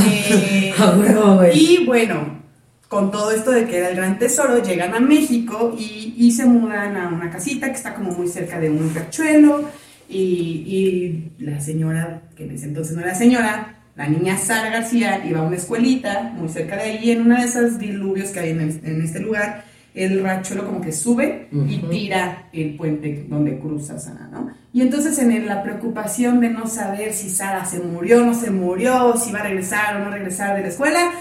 Eh, 0.00 0.72
y 1.54 1.84
bueno, 1.84 2.42
con 2.88 3.10
todo 3.10 3.30
esto 3.30 3.50
de 3.50 3.66
que 3.66 3.78
era 3.78 3.90
el 3.90 3.96
gran 3.96 4.18
tesoro, 4.18 4.62
llegan 4.62 4.94
a 4.94 5.00
México 5.00 5.74
y, 5.78 6.14
y 6.16 6.32
se 6.32 6.44
mudan 6.46 6.96
a 6.96 7.08
una 7.08 7.30
casita 7.30 7.66
que 7.68 7.74
está 7.76 7.94
como 7.94 8.10
muy 8.12 8.28
cerca 8.28 8.58
de 8.60 8.70
un 8.70 8.92
riachuelo. 8.94 9.68
Y, 10.08 10.18
y 10.18 11.32
la 11.44 11.60
señora, 11.60 12.22
que 12.36 12.44
en 12.44 12.50
ese 12.52 12.66
entonces 12.66 12.94
no 12.94 13.02
era 13.02 13.14
señora, 13.14 13.76
la 13.96 14.06
niña 14.08 14.36
Sara 14.36 14.70
García, 14.70 15.24
iba 15.24 15.40
a 15.40 15.44
una 15.44 15.56
escuelita 15.56 16.32
muy 16.36 16.48
cerca 16.48 16.76
de 16.76 16.82
ahí, 16.82 17.10
en 17.10 17.22
una 17.22 17.40
de 17.40 17.46
esas 17.48 17.78
diluvios 17.78 18.30
que 18.30 18.40
hay 18.40 18.50
en, 18.50 18.60
el- 18.60 18.80
en 18.84 19.02
este 19.02 19.20
lugar. 19.20 19.64
El 19.94 20.22
riachuelo 20.22 20.66
como 20.66 20.80
que 20.80 20.90
sube 20.90 21.48
y 21.52 21.78
tira 21.78 22.48
el 22.52 22.74
puente 22.76 23.26
donde 23.28 23.58
cruza 23.60 23.98
Sara, 23.98 24.28
¿no? 24.30 24.50
Y 24.72 24.82
entonces 24.82 25.16
en 25.20 25.46
la 25.46 25.62
preocupación 25.62 26.40
de 26.40 26.50
no 26.50 26.66
saber 26.66 27.12
si 27.12 27.30
Sara 27.30 27.64
se 27.64 27.78
murió 27.78 28.22
o 28.22 28.26
no 28.26 28.34
se 28.34 28.50
murió, 28.50 29.16
si 29.16 29.30
va 29.30 29.38
a 29.38 29.44
regresar 29.44 29.96
o 29.96 30.00
no 30.00 30.10
regresar 30.10 30.56
de 30.56 30.62
la 30.62 30.68
escuela, 30.68 31.12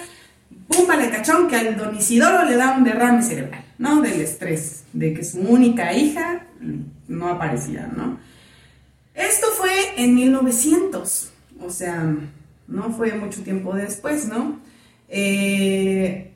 pum, 0.67 0.87
vale 0.87 1.11
cachón, 1.11 1.47
que 1.47 1.55
al 1.55 1.77
don 1.77 1.95
Isidoro 1.95 2.45
le 2.45 2.55
da 2.55 2.75
un 2.75 2.83
derrame 2.83 3.21
cerebral, 3.21 3.63
¿no? 3.77 4.01
Del 4.01 4.21
estrés, 4.21 4.85
de 4.91 5.13
que 5.13 5.23
su 5.23 5.39
única 5.41 5.93
hija 5.93 6.47
no 7.07 7.27
aparecía, 7.27 7.91
¿no? 7.95 8.17
Esto 9.13 9.47
fue 9.55 9.71
en 9.97 10.15
1900, 10.15 11.31
o 11.61 11.69
sea, 11.69 12.15
no 12.67 12.91
fue 12.91 13.13
mucho 13.13 13.43
tiempo 13.43 13.75
después, 13.75 14.27
¿no? 14.27 14.59
Eh, 15.09 16.32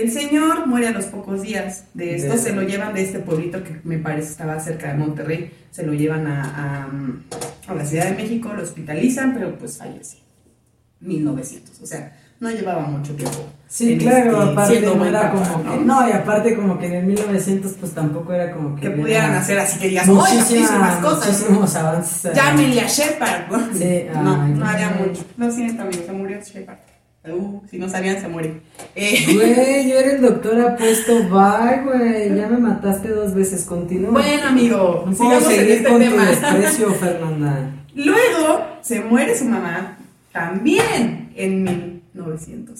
el 0.00 0.10
señor 0.12 0.66
muere 0.66 0.88
a 0.88 0.90
los 0.92 1.06
pocos 1.06 1.42
días 1.42 1.84
de 1.94 2.16
esto, 2.16 2.32
De- 2.32 2.38
se 2.38 2.52
lo 2.52 2.62
llevan 2.62 2.94
de 2.94 3.02
este 3.02 3.18
pueblito 3.18 3.62
que 3.64 3.80
me 3.84 3.98
parece 3.98 4.30
estaba 4.30 4.58
cerca 4.60 4.88
de 4.92 4.94
Monterrey, 4.98 5.50
se 5.70 5.84
lo 5.84 5.92
llevan 5.92 6.26
a, 6.26 6.42
a, 7.66 7.70
a 7.70 7.74
la 7.74 7.84
Ciudad 7.84 8.06
de 8.06 8.14
México, 8.16 8.52
lo 8.54 8.62
hospitalizan, 8.62 9.34
pero 9.34 9.56
pues 9.58 9.78
fallece. 9.78 10.18
1900, 11.00 11.80
o 11.80 11.86
sea, 11.86 12.16
no 12.40 12.50
llevaba 12.50 12.82
mucho 12.82 13.14
tiempo. 13.14 13.46
Sí, 13.68 13.98
claro, 13.98 14.38
este, 14.40 14.52
aparte 14.52 14.80
no 14.80 15.04
era 15.04 15.32
papá, 15.32 15.52
como 15.52 15.62
que, 15.78 15.84
no, 15.84 16.08
y 16.08 16.12
aparte 16.12 16.56
como 16.56 16.78
que 16.78 16.86
en 16.86 16.94
el 16.94 17.06
1900 17.06 17.72
pues 17.74 17.92
tampoco 17.92 18.32
era 18.32 18.50
como 18.52 18.74
que... 18.74 18.82
Que 18.82 18.90
pudieran 18.90 19.32
hacer 19.34 19.58
así 19.58 19.78
que 19.78 19.88
digas, 19.88 20.08
oiga, 20.08 20.22
muchísimas 20.22 20.96
cosas. 20.96 21.26
Muchísimos 21.40 21.74
avances. 21.76 22.34
Llámenle 22.34 22.80
a 22.80 22.86
Shepard. 22.88 23.50
¿no? 23.50 23.58
Sí, 23.78 24.06
no, 24.14 24.42
ay, 24.42 24.52
no 24.52 24.66
había 24.66 24.90
mucho. 24.90 25.24
Lo 25.36 25.50
siento, 25.50 25.82
amigo, 25.82 26.02
se 26.06 26.12
murió 26.12 26.38
Shepard. 26.40 26.78
Uh, 27.34 27.62
si 27.70 27.78
no 27.78 27.88
sabían, 27.88 28.20
se 28.20 28.28
muere. 28.28 28.60
Eh, 28.94 29.24
Güey, 29.34 29.88
yo 29.90 29.98
era 29.98 30.12
el 30.12 30.20
doctor 30.22 30.60
apuesto, 30.60 31.14
bye, 31.28 31.82
güey, 31.84 32.34
ya 32.36 32.48
me 32.48 32.58
mataste 32.58 33.08
dos 33.08 33.34
veces, 33.34 33.64
continúa. 33.64 34.10
bueno, 34.10 34.46
amigo, 34.48 35.04
no 35.06 35.32
en 35.34 35.40
seguir 35.42 35.70
este 35.72 35.88
con 35.88 36.02
tu 36.02 36.16
desprecio, 36.16 36.90
Fernanda. 36.94 37.70
Luego 37.94 38.64
se 38.82 39.00
muere 39.00 39.36
su 39.36 39.44
mamá 39.44 39.98
también 40.32 41.32
en 41.34 41.64
1905. 42.14 42.72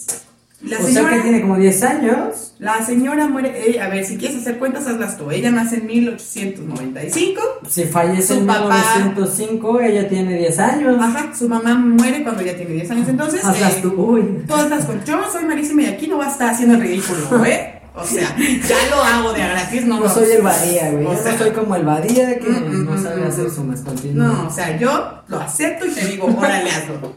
La 0.61 0.79
o 0.79 0.83
señora, 0.83 1.09
sea 1.11 1.17
que 1.17 1.23
tiene 1.23 1.41
como 1.43 1.57
10 1.57 1.83
años. 1.85 2.55
la 2.59 2.85
señora 2.85 3.29
muere, 3.29 3.71
eh, 3.71 3.81
a 3.81 3.88
ver, 3.88 4.05
si 4.05 4.17
quieres 4.17 4.38
hacer 4.38 4.59
cuentas, 4.59 4.87
hazlas 4.88 5.17
tú. 5.17 5.31
Ella 5.31 5.53
nace 5.53 5.77
en 5.77 5.87
1895. 5.87 7.41
Si 7.69 7.85
fallece 7.85 8.35
en 8.38 8.47
papá- 8.47 8.75
1905, 8.97 9.81
ella 9.81 10.09
tiene 10.09 10.37
10 10.37 10.59
años. 10.59 10.97
Ajá, 11.00 11.33
su 11.33 11.49
mamá 11.49 11.75
muere 11.77 12.23
cuando 12.25 12.43
ella 12.43 12.57
tiene 12.57 12.73
10 12.73 12.91
años. 12.91 13.09
Entonces, 13.09 13.45
Hazlas 13.45 13.75
eh, 13.77 13.81
tú, 13.83 13.93
uy. 13.97 14.45
todas 14.49 14.69
las 14.69 14.85
cuentas. 14.85 15.07
Yo 15.09 15.21
soy 15.31 15.45
malísima 15.45 15.83
y 15.83 15.87
aquí 15.87 16.09
no 16.09 16.19
va 16.19 16.27
a 16.27 16.31
estar 16.31 16.50
haciendo 16.50 16.75
el 16.75 16.81
ridículo, 16.81 17.45
¿eh? 17.45 17.75
O 17.95 18.05
sea, 18.05 18.37
ya 18.37 18.77
lo 18.97 19.03
hago 19.03 19.33
de 19.33 19.41
gratis, 19.41 19.85
no 19.85 19.97
No 19.99 20.05
lo- 20.05 20.09
soy 20.11 20.31
el 20.31 20.43
Badía, 20.43 20.91
güey. 20.93 21.07
O 21.07 21.12
Yo 21.15 21.23
sea, 21.23 21.33
no 21.33 21.38
soy 21.38 21.50
como 21.50 21.75
el 21.77 21.85
Badía 21.85 22.38
que 22.38 22.49
Mm, 22.49 22.69
mm, 22.83 22.85
no 22.85 22.93
mm, 22.93 23.03
sabe 23.03 23.21
mm, 23.23 23.27
hacer 23.29 23.50
sumas. 23.50 23.81
Continúa. 23.81 24.27
No, 24.27 24.47
o 24.47 24.50
sea, 24.50 24.77
yo 24.79 25.23
lo 25.27 25.41
acepto 25.41 25.87
y 25.87 25.91
te 25.91 26.05
digo, 26.07 26.27
órale, 26.37 26.71
hazlo. 26.71 27.15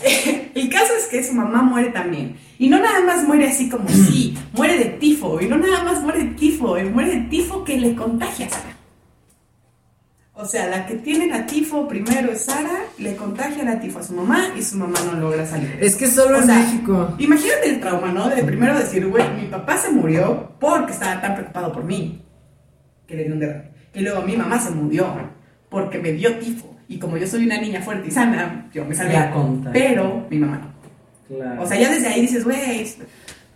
El 0.54 0.68
caso 0.68 0.92
es 0.98 1.06
que 1.06 1.22
su 1.22 1.34
mamá 1.34 1.62
muere 1.62 1.90
también. 1.90 2.36
Y 2.58 2.68
no 2.68 2.78
nada 2.78 3.00
más 3.00 3.24
muere 3.24 3.48
así 3.48 3.68
como 3.68 3.88
sí, 3.88 4.36
muere 4.52 4.78
de 4.78 4.84
tifo. 4.86 5.40
Y 5.40 5.46
no 5.46 5.56
nada 5.56 5.84
más 5.84 6.02
muere 6.02 6.24
de 6.24 6.30
tifo, 6.34 6.76
eh, 6.76 6.84
muere 6.84 7.10
de 7.10 7.20
tifo 7.28 7.64
que 7.64 7.78
le 7.78 7.94
contagia 7.94 8.46
a 8.46 8.50
Sara. 8.50 8.76
O 10.34 10.46
sea, 10.46 10.68
la 10.68 10.86
que 10.86 10.94
tiene 10.94 11.26
la 11.26 11.44
tifo 11.44 11.86
primero 11.86 12.32
es 12.32 12.46
Sara, 12.46 12.84
le 12.98 13.14
contagia 13.14 13.62
la 13.62 13.78
tifo 13.78 13.98
a 13.98 14.02
su 14.02 14.14
mamá 14.14 14.48
y 14.56 14.62
su 14.62 14.78
mamá 14.78 14.98
no 15.04 15.20
logra 15.20 15.44
salir. 15.44 15.76
Es 15.80 15.96
que 15.96 16.06
solo 16.06 16.38
O 16.38 16.40
en 16.40 16.46
sea, 16.46 16.58
México. 16.60 17.14
Imagínate 17.18 17.68
el 17.68 17.80
trauma, 17.80 18.10
¿no? 18.10 18.28
De 18.30 18.42
primero 18.42 18.78
decir, 18.78 19.06
güey, 19.06 19.24
mi 19.38 19.48
papá 19.48 19.76
se 19.76 19.90
murió 19.90 20.52
porque 20.58 20.92
estaba 20.92 21.20
tan 21.20 21.34
preocupado 21.34 21.72
por 21.72 21.84
mí 21.84 22.22
que 23.06 23.16
le 23.16 23.24
dio 23.24 23.34
un 23.34 23.40
derrame. 23.40 23.70
Y 23.92 24.00
luego 24.00 24.22
mi 24.22 24.36
mamá 24.36 24.58
se 24.58 24.70
murió 24.70 25.14
porque 25.68 25.98
me 25.98 26.12
dio 26.12 26.34
tifo. 26.38 26.74
Y 26.90 26.98
como 26.98 27.16
yo 27.16 27.24
soy 27.24 27.46
una 27.46 27.60
niña 27.60 27.80
fuerte 27.80 28.08
y 28.08 28.10
sana, 28.10 28.66
yo 28.74 28.84
me 28.84 28.96
contagia. 28.96 29.70
Pero 29.72 30.26
mi 30.28 30.38
mamá 30.38 30.58
no. 30.58 31.36
Claro. 31.36 31.62
O 31.62 31.66
sea, 31.66 31.78
ya 31.78 31.88
desde 31.88 32.08
ahí 32.08 32.22
dices, 32.22 32.42
güey, 32.42 32.84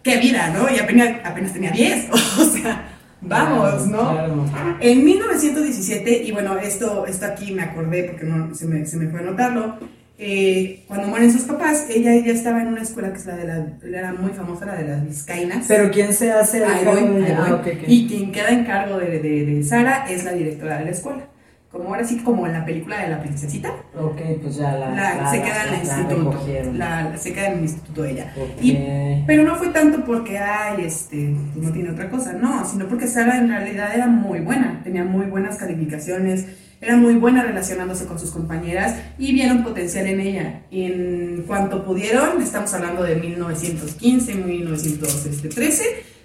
qué 0.05 0.19
vida, 0.19 0.51
¿no? 0.51 0.73
Y 0.73 0.79
apenas, 0.79 1.17
apenas 1.25 1.53
tenía 1.53 1.73
10. 1.73 2.11
O 2.13 2.45
sea, 2.45 2.85
vamos, 3.21 3.89
¿no? 3.89 4.13
Claro. 4.13 4.47
En 4.79 5.05
1917, 5.05 6.23
y 6.23 6.31
bueno, 6.31 6.57
esto, 6.59 7.07
esto 7.07 7.27
aquí 7.27 7.51
me 7.51 7.63
acordé 7.63 8.05
porque 8.05 8.25
no, 8.25 8.55
se, 8.55 8.67
me, 8.67 8.87
se 8.87 8.99
me 8.99 9.09
fue 9.09 9.19
a 9.19 9.23
notarlo, 9.25 9.79
eh, 10.17 10.85
cuando 10.87 11.09
mueren 11.09 11.33
sus 11.33 11.43
papás, 11.43 11.87
ella 11.91 12.15
ya 12.15 12.31
estaba 12.31 12.63
en 12.63 12.69
una 12.69 12.83
escuela 12.83 13.11
que 13.11 13.19
es 13.19 13.27
la 13.27 13.37
de 13.37 13.47
la, 13.49 13.67
era 13.99 14.13
muy 14.13 14.31
famosa, 14.31 14.65
la 14.65 14.77
de 14.77 14.87
las 14.87 15.05
Vizcainas. 15.05 15.65
Pero 15.67 15.91
¿quién 15.91 16.13
se 16.13 16.31
hace 16.31 16.59
el 16.59 16.65
Ah. 16.67 17.63
Y 17.89 18.07
quien 18.07 18.31
queda 18.31 18.51
en 18.51 18.65
cargo 18.65 18.99
de, 18.99 19.19
de, 19.19 19.45
de 19.45 19.65
Sara 19.65 20.07
es 20.09 20.23
la 20.23 20.35
directora 20.35 20.79
de 20.79 20.85
la 20.85 20.91
escuela. 20.93 21.34
Como 21.75 21.89
ahora 21.89 22.05
sí, 22.07 22.19
como 22.19 22.47
en 22.47 22.53
la 22.53 22.65
película 22.65 23.03
de 23.03 23.09
la 23.09 23.21
princesita, 23.21 23.71
Ok, 24.01 24.21
pues 24.41 24.55
ya 24.57 24.73
la. 24.77 24.91
la- 24.91 25.17
la- 25.17 25.31
se 25.31 25.43
queda 25.43 25.63
en 25.65 25.69
el 25.69 25.89
la 25.89 25.95
instituto. 25.99 27.19
se 27.19 27.33
queda 27.33 27.47
en 27.49 27.53
el 27.55 27.63
instituto 27.65 28.05
ella. 28.05 28.33
Ok. 28.37 28.63
Y 28.63 28.79
pero 29.27 29.43
no 29.43 29.57
fue 29.57 29.69
tanto 29.71 30.05
porque, 30.05 30.39
ay, 30.39 30.85
este, 30.85 31.35
no 31.57 31.73
tiene 31.73 31.91
otra 31.91 32.09
cosa, 32.09 32.33
no, 32.33 32.65
sino 32.65 32.87
porque 32.87 33.09
Sara 33.09 33.39
en 33.39 33.49
realidad 33.49 33.91
era 33.93 34.07
muy 34.07 34.39
buena, 34.39 34.81
tenía 34.85 35.03
muy 35.03 35.27
buenas 35.27 35.57
calificaciones, 35.57 36.47
era 36.81 36.97
muy 36.97 37.15
buena 37.17 37.43
relacionándose 37.43 38.05
con 38.07 38.21
sus 38.21 38.31
compañeras 38.31 38.95
y 39.19 39.33
vieron 39.33 39.65
potencial 39.65 40.07
en 40.07 40.21
ella. 40.21 40.61
En 40.71 41.43
cuanto 41.47 41.85
pudieron, 41.85 42.41
estamos 42.41 42.73
hablando 42.73 43.03
de 43.03 43.17
1915, 43.17 44.35
1913, 44.37 45.85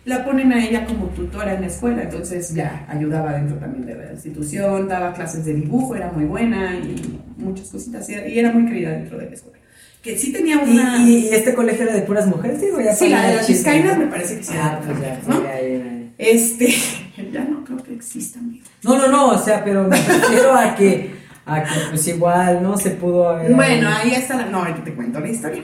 la 0.09 0.25
ponen 0.25 0.51
a 0.51 0.65
ella 0.65 0.85
como 0.85 1.05
tutora 1.07 1.53
en 1.53 1.61
la 1.61 1.67
escuela, 1.67 2.03
entonces 2.03 2.53
ya 2.53 2.85
ayudaba 2.89 3.33
dentro 3.33 3.55
también 3.57 3.85
de 3.85 3.95
la 3.95 4.11
institución, 4.11 4.87
daba 4.87 5.13
clases 5.13 5.45
de 5.45 5.53
dibujo, 5.53 5.95
era 5.95 6.11
muy 6.11 6.25
buena 6.25 6.75
y 6.75 7.19
muchas 7.37 7.69
cositas, 7.69 8.09
y 8.09 8.37
era- 8.37 8.51
muy 8.51 8.65
querida 8.65 8.91
dentro 8.91 9.17
de 9.17 9.27
la 9.27 9.33
escuela. 9.35 9.57
Que 10.01 10.17
sí 10.17 10.31
tenía 10.33 10.55
¿Y, 10.65 10.71
una... 10.71 10.97
y, 11.03 11.27
y 11.27 11.29
este 11.29 11.53
colegio 11.53 11.83
era 11.83 11.93
de 11.93 12.01
puras 12.03 12.25
mujeres, 12.27 12.59
digo, 12.61 12.79
ya 12.81 12.93
Sí, 12.95 13.09
la 13.09 13.27
de 13.29 13.35
las 13.35 13.47
chisme. 13.47 13.71
Vizcainas 13.73 13.97
me 13.97 14.07
parece 14.07 14.37
que 14.37 14.43
sí. 14.43 14.53
Ah, 14.57 14.79
pues 14.85 14.99
ya, 15.01 15.19
¿no? 15.27 15.43
ya, 15.43 15.61
ya, 15.61 15.77
ya. 15.77 15.99
Este, 16.17 16.67
ya 17.33 17.43
no 17.45 17.63
creo 17.63 17.77
que 17.83 17.93
exista, 17.95 18.39
amigo. 18.39 18.65
No, 18.83 18.97
no, 18.97 19.07
no, 19.09 19.27
o 19.31 19.37
sea, 19.37 19.63
pero 19.63 19.83
me 19.87 19.97
refiero 19.97 20.53
a 20.53 20.73
que, 20.75 21.11
a 21.55 21.63
que 21.63 21.69
pues 21.89 22.07
igual, 22.07 22.61
¿no? 22.63 22.77
Se 22.77 22.91
pudo 22.91 23.29
haber. 23.29 23.53
Bueno, 23.53 23.89
ahí 23.89 24.13
está 24.13 24.35
la. 24.37 24.45
No, 24.45 24.59
ahorita 24.59 24.83
te 24.83 24.93
cuento 24.93 25.19
la 25.19 25.27
historia. 25.29 25.63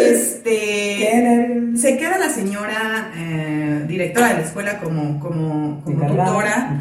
Este. 0.00 0.50
¿Qué? 0.50 1.72
Se 1.76 1.96
queda 1.98 2.18
la 2.18 2.30
señora 2.30 3.10
eh, 3.16 3.84
directora 3.88 4.28
de 4.28 4.34
la 4.34 4.40
escuela 4.40 4.78
como, 4.78 5.18
como, 5.20 5.82
como 5.84 6.06
tutora. 6.06 6.80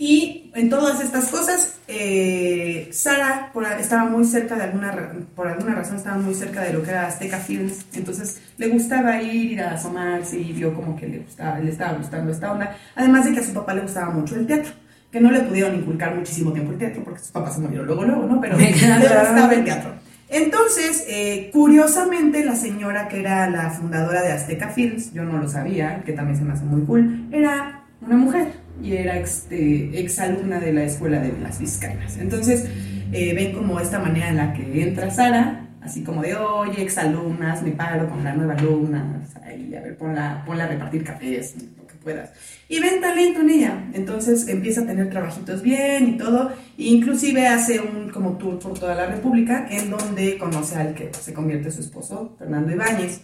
Y 0.00 0.52
en 0.54 0.70
todas 0.70 1.00
estas 1.00 1.26
cosas, 1.26 1.80
eh, 1.88 2.88
Sara 2.92 3.50
por- 3.52 3.64
estaba 3.64 4.04
muy 4.04 4.24
cerca 4.24 4.54
de 4.54 4.62
alguna, 4.64 4.94
por 5.34 5.48
alguna 5.48 5.74
razón 5.74 5.96
estaba 5.96 6.16
muy 6.18 6.34
cerca 6.34 6.62
de 6.62 6.72
lo 6.72 6.82
que 6.84 6.90
era 6.90 7.08
Azteca 7.08 7.38
Films, 7.38 7.84
entonces 7.94 8.40
le 8.58 8.68
gustaba 8.68 9.20
ir, 9.20 9.52
ir 9.52 9.60
a 9.60 9.72
asomarse 9.72 10.38
y 10.38 10.52
vio 10.52 10.72
como 10.72 10.94
que 10.96 11.08
le, 11.08 11.18
gustaba, 11.18 11.58
le 11.58 11.70
estaba 11.72 11.94
gustando 11.98 12.30
esta 12.30 12.52
onda, 12.52 12.76
además 12.94 13.24
de 13.24 13.32
que 13.32 13.40
a 13.40 13.42
su 13.42 13.52
papá 13.52 13.74
le 13.74 13.80
gustaba 13.82 14.10
mucho 14.10 14.36
el 14.36 14.46
teatro, 14.46 14.70
que 15.10 15.20
no 15.20 15.30
le 15.30 15.40
pudieron 15.40 15.74
inculcar 15.74 16.14
muchísimo 16.14 16.52
tiempo 16.52 16.72
el 16.72 16.78
teatro 16.78 17.02
porque 17.02 17.20
sus 17.20 17.30
papás 17.30 17.54
se 17.54 17.60
murieron 17.60 17.86
luego, 17.86 18.04
luego, 18.04 18.26
¿no? 18.26 18.40
Pero 18.40 18.58
le 18.58 18.72
gustaba 18.72 19.52
el 19.54 19.64
teatro. 19.64 19.92
Entonces, 20.30 21.06
eh, 21.08 21.48
curiosamente, 21.52 22.44
la 22.44 22.54
señora 22.54 23.08
que 23.08 23.20
era 23.20 23.48
la 23.48 23.70
fundadora 23.70 24.22
de 24.22 24.32
Azteca 24.32 24.68
Films, 24.68 25.14
yo 25.14 25.24
no 25.24 25.38
lo 25.38 25.48
sabía, 25.48 26.02
que 26.04 26.12
también 26.12 26.36
se 26.36 26.44
me 26.44 26.52
hace 26.52 26.64
muy 26.64 26.82
cool, 26.82 27.28
era 27.32 27.84
una 28.02 28.16
mujer 28.16 28.48
y 28.82 28.92
era 28.92 29.16
este, 29.18 29.98
exalumna 29.98 30.60
de 30.60 30.72
la 30.74 30.84
escuela 30.84 31.18
de 31.20 31.32
las 31.40 31.58
Vizcainas. 31.58 32.18
Entonces, 32.18 32.66
eh, 33.12 33.32
ven 33.34 33.52
como 33.54 33.80
esta 33.80 34.00
manera 34.00 34.28
en 34.28 34.36
la 34.36 34.52
que 34.52 34.82
entra 34.82 35.10
Sara, 35.10 35.66
así 35.80 36.04
como 36.04 36.20
de, 36.20 36.36
oye, 36.36 36.82
exalumnas, 36.82 37.62
me 37.62 37.70
paro 37.70 38.10
con 38.10 38.22
la 38.22 38.34
nueva 38.34 38.52
alumna, 38.52 39.22
y 39.56 39.74
a 39.74 39.80
ver, 39.80 39.96
ponla, 39.96 40.42
ponla 40.44 40.64
a 40.64 40.68
repartir 40.68 41.04
cafés, 41.04 41.54
puedas. 42.02 42.30
Y 42.68 42.80
ven 42.80 43.00
talento 43.00 43.40
en 43.40 43.50
ella. 43.50 43.84
Entonces 43.92 44.48
empieza 44.48 44.82
a 44.82 44.86
tener 44.86 45.10
trabajitos 45.10 45.62
bien 45.62 46.08
y 46.08 46.16
todo. 46.16 46.50
E 46.78 46.84
inclusive 46.84 47.46
hace 47.46 47.80
un 47.80 48.10
como 48.10 48.36
tour 48.38 48.58
por 48.58 48.78
toda 48.78 48.94
la 48.94 49.06
República 49.06 49.66
en 49.70 49.90
donde 49.90 50.38
conoce 50.38 50.76
al 50.76 50.94
que 50.94 51.10
se 51.18 51.32
convierte 51.32 51.70
su 51.70 51.80
esposo, 51.80 52.34
Fernando 52.38 52.72
Ibáñez. 52.72 53.20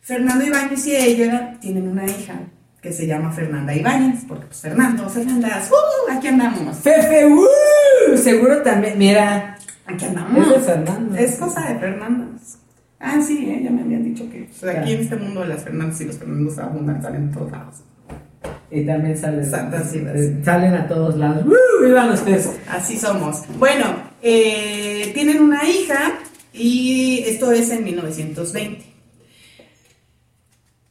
Fernando 0.00 0.44
Ibáñez 0.44 0.86
y 0.86 0.96
ella 0.96 1.56
tienen 1.60 1.88
una 1.88 2.04
hija 2.04 2.40
que 2.82 2.92
se 2.92 3.06
llama 3.06 3.32
Fernanda 3.32 3.74
Ibáñez, 3.74 4.24
porque 4.28 4.44
pues 4.44 4.60
Fernando, 4.60 5.08
Fernanda, 5.08 5.62
¡uh! 5.70 6.12
aquí 6.12 6.28
andamos. 6.28 6.76
Fefe, 6.76 7.26
¡uh! 7.26 8.18
Seguro 8.18 8.60
también, 8.60 8.98
mira. 8.98 9.56
Aquí 9.86 10.04
andamos. 10.04 10.46
Es 10.46 10.52
de 10.52 10.60
Fernando. 10.60 11.16
Es 11.16 11.36
cosa 11.36 11.72
de 11.72 11.78
Fernandas. 11.78 12.58
Ah, 13.00 13.20
sí, 13.20 13.46
¿eh? 13.50 13.62
ya 13.64 13.70
me 13.70 13.82
habían 13.82 14.04
dicho 14.04 14.28
que 14.30 14.48
pues, 14.48 14.76
aquí 14.76 14.92
en 14.92 15.00
este 15.00 15.16
mundo 15.16 15.40
de 15.40 15.48
las 15.48 15.62
Fernandas 15.62 16.00
y 16.00 16.04
los 16.04 16.18
Fernandos 16.18 16.58
abundan, 16.58 17.02
salen 17.02 17.22
en 17.24 17.32
todos 17.32 17.50
lados. 17.50 17.76
Y 18.74 18.84
también 18.84 19.16
salen, 19.16 19.48
salen 20.44 20.74
a 20.74 20.88
todos 20.88 21.16
lados. 21.16 21.46
¡Uh! 21.46 21.84
¡Vivan 21.84 22.10
los 22.10 22.20
pesos! 22.20 22.54
Así 22.68 22.98
somos. 22.98 23.42
Bueno, 23.56 23.84
eh, 24.20 25.12
tienen 25.14 25.40
una 25.40 25.68
hija 25.68 26.18
y 26.52 27.22
esto 27.24 27.52
es 27.52 27.70
en 27.70 27.84
1920. 27.84 28.84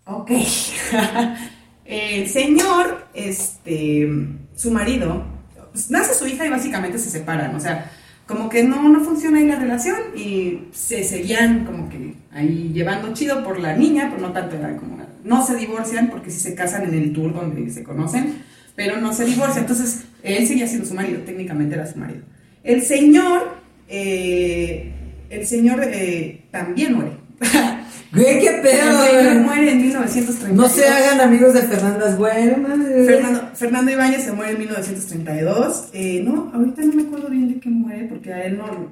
Ok. 0.05 0.31
El 1.85 2.29
señor, 2.29 3.07
este, 3.13 4.09
su 4.55 4.71
marido, 4.71 5.25
pues, 5.73 5.91
nace 5.91 6.13
su 6.13 6.25
hija 6.25 6.45
y 6.45 6.49
básicamente 6.49 6.97
se 6.97 7.09
separan. 7.09 7.53
O 7.53 7.59
sea, 7.59 7.91
como 8.25 8.47
que 8.47 8.63
no, 8.63 8.87
no 8.87 9.01
funciona 9.01 9.39
ahí 9.39 9.47
la 9.47 9.59
relación 9.59 9.97
y 10.15 10.69
se 10.71 11.03
seguían 11.03 11.65
como 11.65 11.89
que 11.89 12.15
ahí 12.31 12.71
llevando 12.73 13.13
chido 13.13 13.43
por 13.43 13.59
la 13.59 13.75
niña, 13.75 14.09
pero 14.09 14.27
no 14.27 14.33
tanto 14.33 14.55
era 14.55 14.75
como... 14.77 14.92
No 15.23 15.45
se 15.45 15.55
divorcian 15.55 16.09
porque 16.09 16.29
sí 16.31 16.39
se 16.39 16.55
casan 16.55 16.83
en 16.83 16.93
el 16.95 17.13
tour 17.13 17.33
donde 17.33 17.69
se 17.71 17.83
conocen, 17.83 18.43
pero 18.75 18.99
no 18.99 19.13
se 19.13 19.25
divorcian. 19.25 19.59
Entonces, 19.59 20.03
él 20.21 20.47
seguía 20.47 20.67
siendo 20.67 20.87
su 20.87 20.93
marido, 20.93 21.21
técnicamente 21.21 21.75
era 21.75 21.85
su 21.85 21.97
marido. 21.99 22.21
El 22.63 22.81
señor, 22.81 23.57
eh, 23.87 24.91
el 25.29 25.45
señor 25.45 25.81
eh, 25.83 26.45
también 26.51 26.93
muere. 26.93 27.11
Güey, 28.13 28.39
qué 28.41 28.47
El 28.47 28.61
pedo, 28.61 29.03
señor 29.05 29.23
güey. 29.23 29.39
muere 29.39 29.71
en 29.71 29.81
1932. 29.81 30.55
No 30.55 30.69
se 30.69 30.87
hagan 30.87 31.19
amigos 31.19 31.55
de 31.55 31.61
Fernandas, 31.63 32.15
güey. 32.15 32.55
mames. 32.57 33.07
Fernando, 33.07 33.49
Fernando 33.55 33.91
Ibáñez 33.91 34.23
se 34.23 34.31
muere 34.33 34.51
en 34.51 34.59
1932. 34.59 35.85
Eh, 35.93 36.21
no, 36.23 36.51
ahorita 36.53 36.83
no 36.83 36.93
me 36.93 37.01
acuerdo 37.01 37.29
bien 37.29 37.51
de 37.51 37.59
qué 37.59 37.69
muere, 37.69 38.05
porque 38.05 38.31
a 38.31 38.45
él 38.45 38.59
no. 38.59 38.91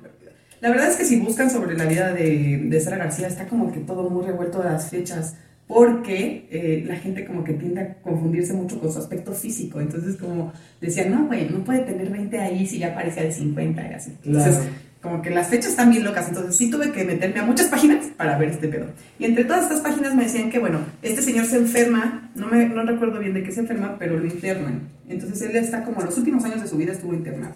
La 0.60 0.70
verdad 0.70 0.90
es 0.90 0.96
que 0.96 1.06
si 1.06 1.18
buscan 1.18 1.52
sobre 1.52 1.78
la 1.78 1.86
vida 1.86 2.12
de, 2.14 2.62
de 2.66 2.82
Sara 2.82 2.98
García, 2.98 3.28
está 3.28 3.48
como 3.48 3.72
que 3.72 3.82
todo 3.82 4.10
muy 4.10 4.26
revuelto 4.26 4.60
a 4.60 4.66
las 4.66 4.90
fechas, 4.90 5.36
porque 5.74 6.48
eh, 6.52 6.84
la 6.86 6.98
gente 6.98 7.26
como 7.26 7.46
que 7.46 7.54
tiende 7.54 7.80
a 7.80 7.94
confundirse 8.02 8.52
mucho 8.52 8.78
con 8.78 8.92
su 8.92 9.00
aspecto 9.00 9.32
físico. 9.32 9.80
Entonces, 9.80 10.18
como 10.18 10.52
decían, 10.82 11.12
no, 11.12 11.28
güey, 11.28 11.50
no 11.50 11.64
puede 11.64 11.80
tener 11.80 12.10
20 12.10 12.38
ahí 12.40 12.68
si 12.68 12.78
ya 12.78 12.94
parecía 12.94 13.24
de 13.24 13.32
50 13.32 13.82
y 13.90 13.94
así. 13.94 14.12
Entonces, 14.26 14.56
Claro. 14.58 14.70
como 15.02 15.22
que 15.22 15.30
las 15.30 15.48
fechas 15.48 15.68
están 15.72 15.90
bien 15.90 16.04
locas. 16.04 16.28
Entonces, 16.28 16.58
sí 16.58 16.70
tuve 16.70 16.92
que 16.92 17.06
meterme 17.06 17.40
a 17.40 17.46
muchas 17.46 17.68
páginas 17.68 18.08
para 18.18 18.38
ver 18.38 18.50
este 18.50 18.68
pedo. 18.68 18.88
Y 19.18 19.24
entre 19.24 19.46
todas 19.46 19.64
estas 19.64 19.80
páginas 19.80 20.14
me 20.14 20.24
decían 20.24 20.50
que, 20.50 20.60
bueno, 20.60 20.80
este 21.02 21.22
señor 21.22 21.46
se 21.46 21.56
enferma, 21.56 22.30
no, 22.36 22.48
me, 22.48 22.68
no 22.68 22.84
recuerdo 22.84 23.20
bien 23.20 23.34
de 23.34 23.42
qué 23.42 23.54
se 23.54 23.62
enferma, 23.62 23.96
pero 23.98 24.20
lo 24.20 24.26
internan. 24.26 24.90
Entonces, 25.08 25.42
él 25.42 25.56
está 25.56 25.86
como 25.86 26.02
los 26.02 26.18
últimos 26.18 26.44
años 26.44 26.62
de 26.62 26.68
su 26.68 26.76
vida 26.76 26.92
estuvo 26.92 27.14
internado. 27.14 27.56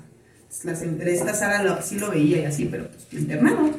La, 0.64 0.72
esta 0.72 1.34
Sara 1.34 1.64
lo, 1.64 1.82
sí 1.82 2.00
lo 2.00 2.12
veía 2.12 2.40
y 2.40 2.46
así, 2.46 2.70
pero 2.72 2.88
pues 2.88 3.22
internado. 3.22 3.72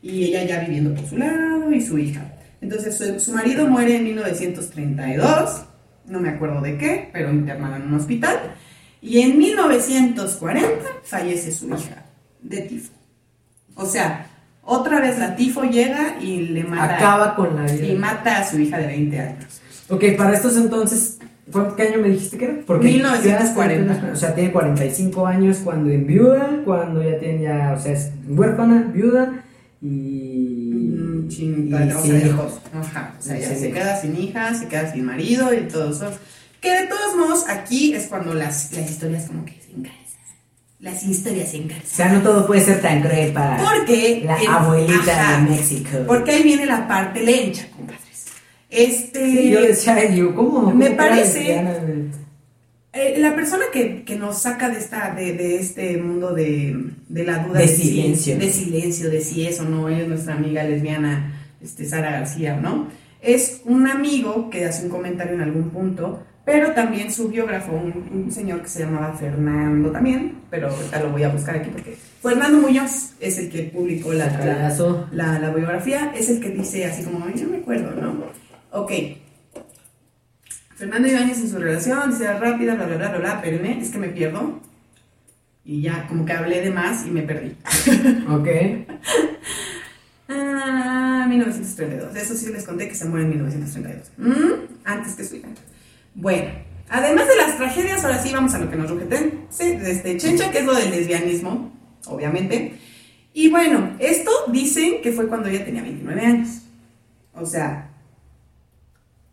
Y 0.00 0.26
ella 0.26 0.44
ya 0.44 0.60
viviendo 0.60 0.94
por 0.94 1.04
su 1.06 1.18
lado 1.18 1.72
y 1.72 1.80
su 1.80 1.98
hija. 1.98 2.24
Entonces 2.60 2.96
su, 2.96 3.18
su 3.20 3.32
marido 3.32 3.66
muere 3.68 3.96
en 3.96 4.04
1932, 4.04 5.64
no 6.06 6.20
me 6.20 6.28
acuerdo 6.28 6.60
de 6.60 6.76
qué, 6.76 7.08
pero 7.12 7.30
internado 7.30 7.76
en 7.76 7.82
un 7.82 7.94
hospital. 7.94 8.36
Y 9.02 9.20
en 9.20 9.38
1940 9.38 10.68
fallece 11.04 11.52
su 11.52 11.68
hija 11.68 12.04
de 12.42 12.60
tifo. 12.62 12.92
O 13.74 13.86
sea, 13.86 14.26
otra 14.62 15.00
vez 15.00 15.18
la 15.18 15.36
tifo 15.36 15.62
llega 15.64 16.16
y 16.20 16.40
le 16.48 16.64
mata, 16.64 16.96
Acaba 16.96 17.34
con 17.34 17.56
la 17.56 17.62
vida. 17.70 17.86
y 17.86 17.96
mata 17.96 18.38
a 18.40 18.46
su 18.46 18.58
hija 18.58 18.78
de 18.78 18.86
20 18.88 19.18
años. 19.20 19.60
Ok, 19.88 20.04
para 20.18 20.34
estos 20.34 20.56
entonces, 20.56 21.18
¿cuánto- 21.50 21.76
¿qué 21.76 21.84
año 21.84 21.98
me 22.02 22.08
dijiste 22.10 22.36
que 22.36 22.44
era? 22.44 22.78
1940. 22.78 24.10
O 24.12 24.16
sea, 24.16 24.34
tiene 24.34 24.52
45 24.52 25.26
años 25.26 25.58
cuando 25.64 25.90
enviuda, 25.90 26.60
cuando 26.64 27.02
ya 27.02 27.18
tiene 27.18 27.42
ya, 27.44 27.74
o 27.76 27.80
sea, 27.80 27.92
es 27.92 28.10
huérfana, 28.28 28.90
viuda 28.92 29.44
y... 29.80 30.29
O 31.30 32.02
sin 32.02 32.26
hijos. 32.26 32.60
Ajá, 32.74 33.14
o 33.18 33.22
sea, 33.22 33.38
ya 33.38 33.54
se 33.54 33.70
queda 33.70 34.00
sin 34.00 34.16
hija, 34.20 34.54
se 34.54 34.66
queda 34.68 34.92
sin 34.92 35.04
marido 35.04 35.52
y 35.54 35.62
todo 35.68 35.90
eso. 35.92 36.10
Que 36.60 36.70
de 36.82 36.86
todos 36.88 37.16
modos, 37.16 37.44
aquí 37.48 37.94
es 37.94 38.06
cuando 38.06 38.34
las, 38.34 38.72
las 38.72 38.90
historias 38.90 39.26
como 39.26 39.44
que 39.44 39.52
se 39.52 39.70
encarzan. 39.70 40.00
Las 40.80 41.02
historias 41.02 41.50
se 41.50 41.58
O 41.58 41.62
encarzan. 41.62 41.86
sea, 41.86 42.08
no 42.12 42.20
todo 42.22 42.46
puede 42.46 42.60
ser 42.62 42.80
tan 42.82 43.00
cruel 43.02 43.32
para 43.32 43.56
Porque 43.58 44.22
la 44.24 44.42
en- 44.42 44.50
abuelita 44.50 45.12
ajá, 45.32 45.40
de 45.42 45.50
México. 45.50 45.88
Porque 46.06 46.32
ahí 46.32 46.42
viene 46.42 46.66
la 46.66 46.86
parte 46.86 47.22
lencha, 47.22 47.66
compadres. 47.76 48.00
Este. 48.68 49.24
Sí, 49.30 49.50
yo 49.50 49.60
decía, 49.62 50.10
yo, 50.14 50.34
¿cómo? 50.34 50.70
Me 50.72 50.86
cómo 50.86 50.96
parece-? 50.98 51.62
Eh, 52.92 53.14
la 53.18 53.36
persona 53.36 53.64
que, 53.72 54.02
que 54.02 54.16
nos 54.16 54.42
saca 54.42 54.68
de 54.68 54.78
esta 54.78 55.14
de, 55.14 55.32
de 55.34 55.60
este 55.60 55.96
mundo 55.98 56.34
de, 56.34 56.76
de 57.08 57.24
la 57.24 57.38
duda 57.44 57.60
De 57.60 57.68
si- 57.68 57.82
silencio. 57.84 58.36
de 58.36 58.50
silencio 58.50 59.10
de 59.10 59.20
si 59.20 59.46
es 59.46 59.60
o 59.60 59.64
no 59.64 59.88
es 59.88 60.08
nuestra 60.08 60.34
amiga 60.34 60.64
lesbiana 60.64 61.32
este 61.62 61.84
Sara 61.84 62.10
García 62.10 62.56
o 62.56 62.60
no 62.60 62.88
es 63.22 63.60
un 63.64 63.86
amigo 63.86 64.50
que 64.50 64.64
hace 64.64 64.84
un 64.86 64.90
comentario 64.90 65.34
en 65.34 65.40
algún 65.42 65.70
punto 65.70 66.24
pero 66.44 66.72
también 66.72 67.12
su 67.12 67.28
biógrafo 67.28 67.70
un, 67.72 68.08
un 68.24 68.32
señor 68.32 68.62
que 68.62 68.68
se 68.68 68.80
llamaba 68.80 69.12
Fernando 69.12 69.92
también 69.92 70.38
pero 70.50 70.68
ahorita 70.70 71.00
lo 71.00 71.10
voy 71.10 71.22
a 71.22 71.28
buscar 71.28 71.54
aquí 71.56 71.70
porque 71.72 71.96
Fernando 72.20 72.58
Muñoz 72.58 73.12
es 73.20 73.38
el 73.38 73.50
que 73.50 73.62
publicó 73.64 74.12
la, 74.12 74.26
la, 74.26 74.36
Callazo. 74.36 75.06
la, 75.12 75.38
la 75.38 75.50
biografía 75.54 76.12
es 76.18 76.28
el 76.28 76.40
que 76.40 76.50
dice 76.50 76.84
así 76.86 77.04
como, 77.04 77.24
"Ay, 77.24 77.40
no 77.40 77.50
me 77.50 77.58
acuerdo, 77.58 77.92
¿no? 78.00 78.24
Ok. 78.72 78.90
Fernando 80.80 81.08
Ibáñez 81.08 81.38
en 81.40 81.50
su 81.50 81.58
relación, 81.58 82.10
sea 82.16 82.38
rápida, 82.38 82.74
bla, 82.74 82.86
bla, 82.86 82.96
bla, 82.96 83.08
bla, 83.10 83.18
bla, 83.18 83.32
espérenme, 83.34 83.78
es 83.82 83.90
que 83.90 83.98
me 83.98 84.08
pierdo. 84.08 84.60
Y 85.62 85.82
ya, 85.82 86.06
como 86.08 86.24
que 86.24 86.32
hablé 86.32 86.62
de 86.62 86.70
más 86.70 87.06
y 87.06 87.10
me 87.10 87.20
perdí. 87.20 87.54
Ok. 88.30 88.48
Ah, 90.30 91.26
1932. 91.28 92.16
Eso 92.16 92.34
sí 92.34 92.50
les 92.50 92.64
conté 92.64 92.88
que 92.88 92.94
se 92.94 93.04
muere 93.04 93.24
en 93.26 93.30
1932. 93.30 94.10
Mm, 94.16 94.52
Antes 94.84 95.16
que 95.16 95.24
su 95.24 95.36
hija. 95.36 95.48
Bueno, 96.14 96.48
además 96.88 97.28
de 97.28 97.36
las 97.36 97.58
tragedias, 97.58 98.02
ahora 98.02 98.22
sí 98.22 98.32
vamos 98.32 98.54
a 98.54 98.58
lo 98.58 98.70
que 98.70 98.76
nos 98.76 98.88
rojeten. 98.88 99.48
Sí, 99.50 99.76
desde 99.76 100.16
Chencha, 100.16 100.50
que 100.50 100.60
es 100.60 100.64
lo 100.64 100.74
del 100.74 100.92
lesbianismo, 100.92 101.76
obviamente. 102.06 102.72
Y 103.34 103.50
bueno, 103.50 103.96
esto 103.98 104.30
dicen 104.50 105.02
que 105.02 105.12
fue 105.12 105.28
cuando 105.28 105.50
ella 105.50 105.62
tenía 105.62 105.82
29 105.82 106.24
años. 106.24 106.62
O 107.34 107.44
sea, 107.44 107.89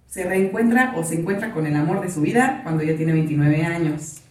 se 0.07 0.23
reencuentra 0.23 0.93
o 0.95 1.03
se 1.03 1.15
encuentra 1.15 1.51
con 1.51 1.65
el 1.67 1.75
amor 1.75 2.01
de 2.01 2.09
su 2.09 2.21
vida 2.21 2.61
cuando 2.63 2.83
ella 2.83 2.95
tiene 2.95 3.13
29 3.13 3.65
años. 3.65 4.21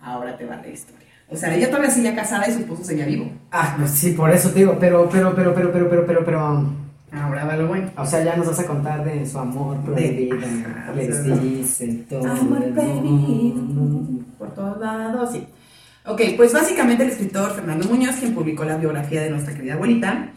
Ahora 0.00 0.36
te 0.36 0.44
va 0.44 0.56
la 0.56 0.68
historia. 0.68 1.06
O 1.30 1.36
sea, 1.36 1.54
ella 1.54 1.68
todavía 1.68 1.90
seguía 1.90 2.14
casada 2.14 2.48
y 2.48 2.52
su 2.52 2.60
esposo 2.60 2.82
seguía 2.84 3.04
vivo. 3.04 3.30
Ah, 3.52 3.76
pues 3.78 3.90
sí, 3.90 4.12
por 4.12 4.30
eso 4.30 4.50
te 4.50 4.60
digo, 4.60 4.78
pero, 4.80 5.08
pero, 5.10 5.34
pero, 5.34 5.54
pero, 5.54 5.72
pero, 5.72 5.88
pero, 5.90 6.06
pero, 6.06 6.24
pero, 6.24 6.72
Ahora 7.10 7.46
va 7.46 7.56
lo 7.56 7.68
bueno. 7.68 7.90
o 7.96 8.04
sea, 8.04 8.22
ya 8.22 8.36
nos 8.36 8.46
vas 8.48 8.60
a 8.60 8.66
contar 8.66 9.02
de 9.02 9.26
su 9.26 9.38
amor 9.38 9.78
prohibido, 9.78 10.36
Ajá, 10.36 10.92
les 10.92 11.24
dicen 11.24 12.04
todo. 12.04 12.26
Amor 12.30 12.70
prohibido, 12.74 13.62
por 14.38 14.54
todos 14.54 14.78
lados, 14.78 15.32
sí. 15.32 15.46
Ok, 16.04 16.20
pues 16.36 16.52
básicamente 16.52 17.04
el 17.04 17.10
escritor 17.10 17.54
Fernando 17.54 17.88
Muñoz, 17.88 18.16
quien 18.16 18.34
publicó 18.34 18.64
la 18.64 18.76
biografía 18.76 19.22
de 19.22 19.30
nuestra 19.30 19.54
querida 19.54 19.74
abuelita, 19.74 20.30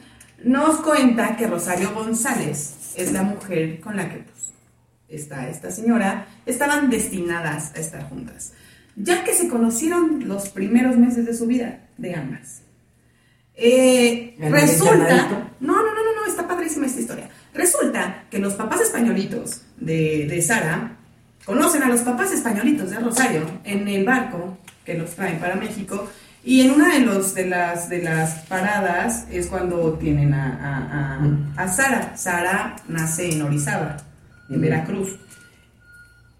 nos 0.43 0.77
cuenta 0.77 1.35
que 1.35 1.47
Rosario 1.47 1.91
González 1.93 2.80
es 2.95 3.11
la 3.11 3.23
mujer 3.23 3.79
con 3.79 3.95
la 3.95 4.09
que 4.09 4.19
pues, 4.19 4.53
esta, 5.09 5.49
esta 5.49 5.71
señora 5.71 6.27
estaban 6.45 6.89
destinadas 6.89 7.73
a 7.75 7.79
estar 7.79 8.09
juntas, 8.09 8.53
ya 8.95 9.23
que 9.23 9.33
se 9.33 9.47
conocieron 9.47 10.27
los 10.27 10.49
primeros 10.49 10.97
meses 10.97 11.25
de 11.25 11.33
su 11.33 11.47
vida 11.47 11.87
de 11.97 12.15
ambas. 12.15 12.61
Eh, 13.55 14.35
¿En 14.37 14.45
el 14.45 14.51
resulta, 14.53 15.27
no, 15.59 15.75
no, 15.75 15.83
no, 15.83 16.15
no, 16.15 16.25
está 16.27 16.47
padrísima 16.47 16.85
esta 16.85 17.01
historia. 17.01 17.29
Resulta 17.53 18.25
que 18.29 18.39
los 18.39 18.53
papás 18.53 18.81
españolitos 18.81 19.61
de, 19.77 20.25
de 20.27 20.41
Sara 20.41 20.97
conocen 21.45 21.83
a 21.83 21.89
los 21.89 22.01
papás 22.01 22.31
españolitos 22.31 22.89
de 22.89 22.99
Rosario 22.99 23.41
en 23.63 23.87
el 23.87 24.05
barco 24.05 24.57
que 24.85 24.93
los 24.95 25.11
traen 25.11 25.39
para 25.39 25.55
México 25.55 26.09
y 26.43 26.61
en 26.61 26.71
una 26.71 26.93
de, 26.93 27.01
los, 27.01 27.33
de, 27.35 27.45
las, 27.47 27.87
de 27.89 28.01
las 28.01 28.39
paradas 28.47 29.27
es 29.31 29.47
cuando 29.47 29.93
tienen 29.93 30.33
a, 30.33 30.47
a, 31.57 31.61
a- 31.61 31.63
a 31.63 31.67
Sara. 31.67 32.17
Sara 32.17 32.75
nace 32.87 33.31
en 33.31 33.41
Orizaba, 33.43 33.97
en. 34.49 34.59
Veracruz. 34.61 35.19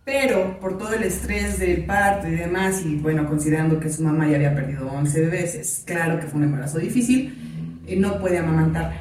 Pero 0.04 0.60
por 0.60 0.78
todo 0.80 0.94
el 0.94 1.04
estrés 1.04 1.60
del 1.60 1.86
parto 1.86 2.28
y 2.28 2.32
demás, 2.32 2.82
y 2.84 2.96
bueno, 2.96 3.28
considerando 3.28 3.80
que 3.80 3.90
su 3.92 4.04
mamá 4.04 4.28
ya 4.28 4.38
había 4.38 4.56
perdido 4.56 4.88
11 4.92 5.22
bebés, 5.22 5.84
claro 5.86 6.20
que 6.20 6.26
fue 6.26 6.40
un 6.40 6.46
embarazo 6.46 6.80
difícil, 6.80 7.82
eh, 7.88 7.96
no 7.98 8.20
puede 8.20 8.40
amamantarla. 8.40 8.96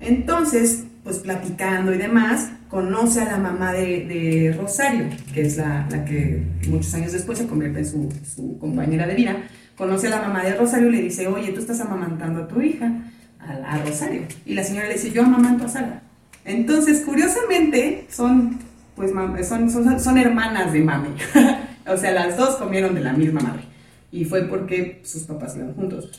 Entonces, 0.00 0.84
pues 1.02 1.18
platicando 1.20 1.94
y 1.94 1.98
demás, 1.98 2.50
conoce 2.68 3.22
a 3.22 3.32
la 3.32 3.38
mamá 3.38 3.72
de, 3.72 4.04
de 4.06 4.54
Rosario, 4.58 5.06
que 5.32 5.40
es 5.42 5.56
la, 5.56 5.86
la 5.90 6.04
que 6.04 6.44
muchos 6.68 6.92
años 6.94 7.12
después 7.12 7.38
se 7.38 7.46
convierte 7.46 7.78
en 7.78 7.86
su, 7.86 8.12
su 8.34 8.58
compañera 8.58 9.06
de 9.06 9.14
vida. 9.14 9.36
Conoce 9.76 10.06
a 10.06 10.10
la 10.10 10.22
mamá 10.22 10.42
de 10.42 10.54
Rosario 10.54 10.88
y 10.88 10.92
le 10.92 11.02
dice, 11.02 11.26
oye, 11.28 11.52
tú 11.52 11.60
estás 11.60 11.80
amamantando 11.80 12.42
a 12.42 12.48
tu 12.48 12.60
hija, 12.60 12.90
a, 13.38 13.78
Rosario. 13.78 14.22
Y 14.44 14.54
la 14.54 14.64
señora 14.64 14.88
le 14.88 14.94
dice, 14.94 15.10
yo 15.10 15.22
amamanto 15.22 15.66
a 15.66 15.68
Sara. 15.68 16.02
Entonces, 16.44 17.02
curiosamente, 17.04 18.06
son, 18.10 18.58
pues, 18.94 19.12
son, 19.46 19.70
son, 19.70 20.00
son 20.00 20.18
hermanas 20.18 20.72
de 20.72 20.80
mami. 20.80 21.08
o 21.86 21.96
sea, 21.96 22.12
las 22.12 22.36
dos 22.36 22.56
comieron 22.56 22.94
de 22.94 23.02
la 23.02 23.12
misma 23.12 23.40
madre. 23.40 23.64
Y 24.10 24.24
fue 24.24 24.42
porque 24.42 25.02
sus 25.04 25.24
papás 25.24 25.56
iban 25.56 25.74
juntos 25.74 26.10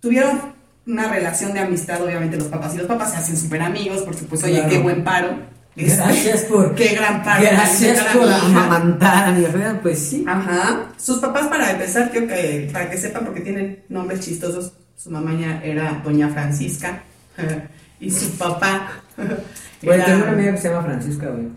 tuvieron 0.00 0.40
una 0.86 1.08
relación 1.08 1.52
de 1.52 1.60
amistad, 1.60 2.02
obviamente 2.02 2.36
los 2.36 2.48
papás 2.48 2.74
y 2.74 2.78
los 2.78 2.86
papás 2.86 3.12
se 3.12 3.18
hacen 3.18 3.36
súper 3.36 3.62
amigos 3.62 4.02
porque 4.02 4.22
pues 4.22 4.42
oye, 4.42 4.54
Claro. 4.54 4.68
qué 4.70 4.78
buen 4.78 5.04
paro. 5.04 5.28
Gracias 5.76 6.42
por. 6.44 6.74
Qué 6.74 6.94
gran 6.94 7.22
paro. 7.22 7.42
Gracias 7.42 8.04
por 8.14 8.28
amamantar 8.28 9.28
a 9.28 9.32
mi 9.32 9.42
hija. 9.42 9.78
Pues 9.82 9.98
sí. 9.98 10.24
Ajá. 10.26 10.88
Sus 10.98 11.18
papás, 11.18 11.46
para 11.48 11.70
empezar, 11.70 12.10
creo 12.10 12.26
que 12.26 12.68
para 12.72 12.90
que 12.90 12.98
sepan, 12.98 13.24
porque 13.24 13.40
tienen 13.40 13.84
nombres 13.88 14.20
chistosos, 14.20 14.72
su 14.96 15.10
mamá 15.10 15.32
ya 15.34 15.60
era 15.62 16.00
Doña 16.04 16.28
Francisca 16.28 17.02
y 18.00 18.10
su 18.10 18.30
papá 18.36 19.02
Bueno, 19.82 20.04
tengo 20.04 20.22
una 20.22 20.32
amiga 20.32 20.52
que 20.52 20.58
se 20.58 20.68
llama 20.68 20.84
Francisca, 20.84 21.28
güey. 21.28 21.48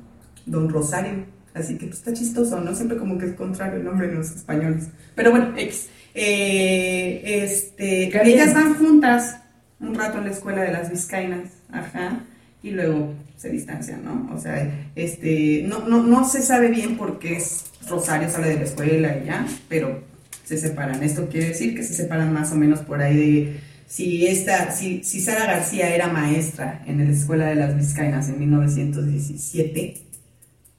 Don 0.45 0.69
Rosario. 0.69 1.25
Así 1.53 1.77
que 1.77 1.87
pues, 1.87 1.99
está 1.99 2.13
chistoso, 2.13 2.59
¿no? 2.59 2.73
Siempre 2.73 2.97
como 2.97 3.17
que 3.17 3.27
es 3.27 3.33
contrario 3.33 3.77
el 3.77 3.85
nombre 3.85 4.07
de 4.07 4.15
los 4.15 4.31
españoles. 4.31 4.87
Pero 5.15 5.31
bueno, 5.31 5.53
X. 5.57 5.89
Eh, 6.15 7.21
este, 7.43 8.05
ellas 8.27 8.53
van 8.53 8.75
juntas 8.75 9.37
un 9.79 9.95
rato 9.95 10.19
en 10.19 10.25
la 10.25 10.31
escuela 10.31 10.61
de 10.61 10.71
las 10.71 10.89
Vizcainas, 10.91 11.49
ajá, 11.71 12.19
y 12.63 12.71
luego 12.71 13.13
se 13.37 13.49
distancian, 13.49 14.03
¿no? 14.03 14.33
O 14.33 14.39
sea, 14.39 14.89
este, 14.95 15.63
no, 15.67 15.87
no, 15.87 16.01
no 16.01 16.27
se 16.27 16.41
sabe 16.41 16.69
bien 16.69 16.97
por 16.97 17.19
qué 17.19 17.35
es 17.35 17.65
Rosario 17.87 18.29
sale 18.29 18.47
de 18.47 18.55
la 18.55 18.63
escuela 18.63 19.17
y 19.17 19.25
ya, 19.25 19.45
pero 19.67 20.01
se 20.45 20.57
separan. 20.57 21.03
Esto 21.03 21.27
quiere 21.27 21.49
decir 21.49 21.75
que 21.75 21.83
se 21.83 21.93
separan 21.93 22.33
más 22.33 22.53
o 22.53 22.55
menos 22.55 22.79
por 22.79 23.01
ahí 23.01 23.17
de 23.17 23.59
si 23.85 24.25
esta, 24.25 24.71
si, 24.71 25.03
si 25.03 25.19
Sara 25.19 25.45
García 25.45 25.93
era 25.93 26.07
maestra 26.07 26.83
en 26.87 27.05
la 27.05 27.11
escuela 27.11 27.47
de 27.47 27.55
las 27.55 27.75
Vizcainas 27.75 28.29
en 28.29 28.39
1917, 28.39 30.01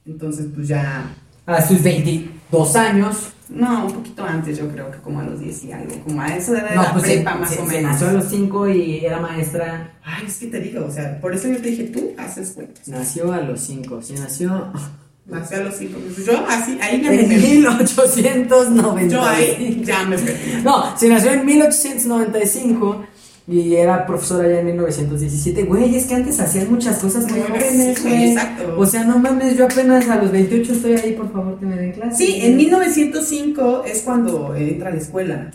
entonces 0.06 0.46
pues 0.54 0.66
ya 0.66 1.14
A 1.46 1.66
sus 1.66 1.82
22 1.82 2.76
años, 2.76 3.33
No, 3.48 3.86
un 3.86 3.92
poquito 3.92 4.24
antes, 4.24 4.56
yo 4.58 4.68
creo 4.68 4.90
que 4.90 4.98
como 4.98 5.20
a 5.20 5.24
los 5.24 5.38
10 5.40 5.64
y 5.64 5.72
algo, 5.72 5.94
como 6.04 6.20
a 6.22 6.34
eso 6.34 6.52
de 6.52 6.62
No, 6.62 6.82
la 6.82 6.92
pues 6.92 7.04
prepa 7.04 7.32
se, 7.34 7.38
más 7.38 7.50
se- 7.50 7.58
o 7.60 7.64
menos. 7.66 7.92
nació 7.92 8.08
a 8.08 8.12
los 8.12 8.24
5 8.28 8.68
y 8.70 9.04
era 9.04 9.20
maestra. 9.20 9.92
Ay, 10.02 10.24
es 10.26 10.38
que 10.38 10.46
te 10.46 10.60
digo, 10.60 10.84
o 10.86 10.90
sea, 10.90 11.20
por 11.20 11.34
eso 11.34 11.48
yo 11.48 11.56
te 11.56 11.68
dije, 11.68 11.84
tú 11.84 12.12
haces 12.16 12.52
cuentas. 12.52 12.88
Nació 12.88 13.32
a 13.32 13.40
los 13.40 13.60
5. 13.60 14.00
Sí, 14.02 14.14
nació 14.14 14.72
Nació 15.26 15.56
a 15.56 15.60
los 15.60 15.74
5. 15.76 15.98
Yo 16.26 16.44
así, 16.46 16.78
ahí 16.82 17.00
ya 17.02 17.08
me 17.10 17.20
en 17.22 17.28
perdí. 17.30 17.46
1890. 17.58 19.14
Yo 19.14 19.24
ahí 19.24 19.82
ya 19.84 20.04
me 20.04 20.18
perdí. 20.18 20.62
No, 20.62 20.98
se 20.98 21.08
nació 21.08 21.32
en 21.32 21.46
1895 21.46 23.06
y 23.46 23.74
era 23.74 24.06
profesora 24.06 24.48
ya 24.48 24.60
en 24.60 24.66
1917. 24.66 25.64
Güey, 25.64 25.96
es 25.96 26.06
que 26.06 26.14
antes 26.14 26.40
hacían 26.40 26.70
muchas 26.70 26.98
cosas 26.98 27.30
muy 27.30 27.40
jóvenes, 27.42 28.02
güey. 28.02 28.36
O 28.76 28.86
sea, 28.86 29.04
no 29.04 29.18
mames, 29.18 29.56
yo 29.56 29.66
apenas 29.66 30.08
a 30.08 30.16
los 30.16 30.30
28 30.30 30.72
estoy 30.72 30.92
ahí, 30.92 31.12
por 31.12 31.30
favor, 31.30 31.58
que 31.58 31.66
me 31.66 31.76
den 31.76 31.92
clase. 31.92 32.16
Sí, 32.24 32.38
en 32.40 32.56
1905 32.56 33.84
es 33.84 34.02
cuando 34.02 34.54
entra 34.54 34.88
a 34.88 34.92
la 34.92 34.98
escuela, 34.98 35.50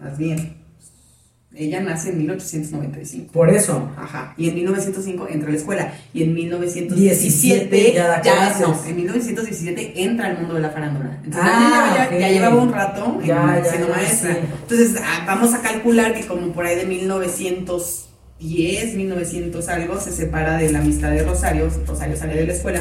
más 0.00 0.16
bien. 0.16 0.63
Ella 1.56 1.80
nace 1.80 2.10
en 2.10 2.18
1895. 2.18 3.32
Por 3.32 3.48
eso. 3.50 3.90
Ajá. 3.96 4.34
Y 4.36 4.48
en 4.48 4.56
1905 4.56 5.28
entra 5.30 5.48
a 5.48 5.52
la 5.52 5.58
escuela. 5.58 5.94
Y 6.12 6.24
en 6.24 6.34
1917 6.34 7.92
ya 7.94 8.08
da 8.08 8.20
clases. 8.20 8.60
no, 8.66 8.84
en 8.86 8.96
1917 8.96 10.02
entra 10.02 10.26
al 10.26 10.38
mundo 10.38 10.54
de 10.54 10.60
la 10.60 10.70
farándula. 10.70 11.20
Entonces 11.24 11.50
Ah, 11.54 11.94
ya, 11.96 12.04
ok. 12.14 12.20
ya 12.20 12.28
llevaba 12.30 12.62
un 12.62 12.72
rato 12.72 13.18
en- 13.20 13.26
Ya, 13.28 13.60
ya, 13.62 13.70
siendo 13.70 13.88
ya, 13.88 13.94
maestra. 13.94 14.32
sí. 14.34 14.38
Entonces 14.62 14.96
ah, 15.00 15.24
vamos 15.26 15.54
a 15.54 15.62
calcular 15.62 16.14
que 16.14 16.26
como 16.26 16.52
por 16.52 16.66
ahí 16.66 16.76
de 16.76 16.86
1910, 16.86 18.94
1900 18.96 19.68
algo, 19.68 20.00
se 20.00 20.12
separa 20.12 20.56
de 20.58 20.70
la 20.72 20.80
amistad 20.80 21.10
de 21.10 21.22
Rosario. 21.22 21.70
Rosario 21.86 22.16
sale 22.16 22.34
de 22.34 22.46
la 22.46 22.52
escuela 22.52 22.80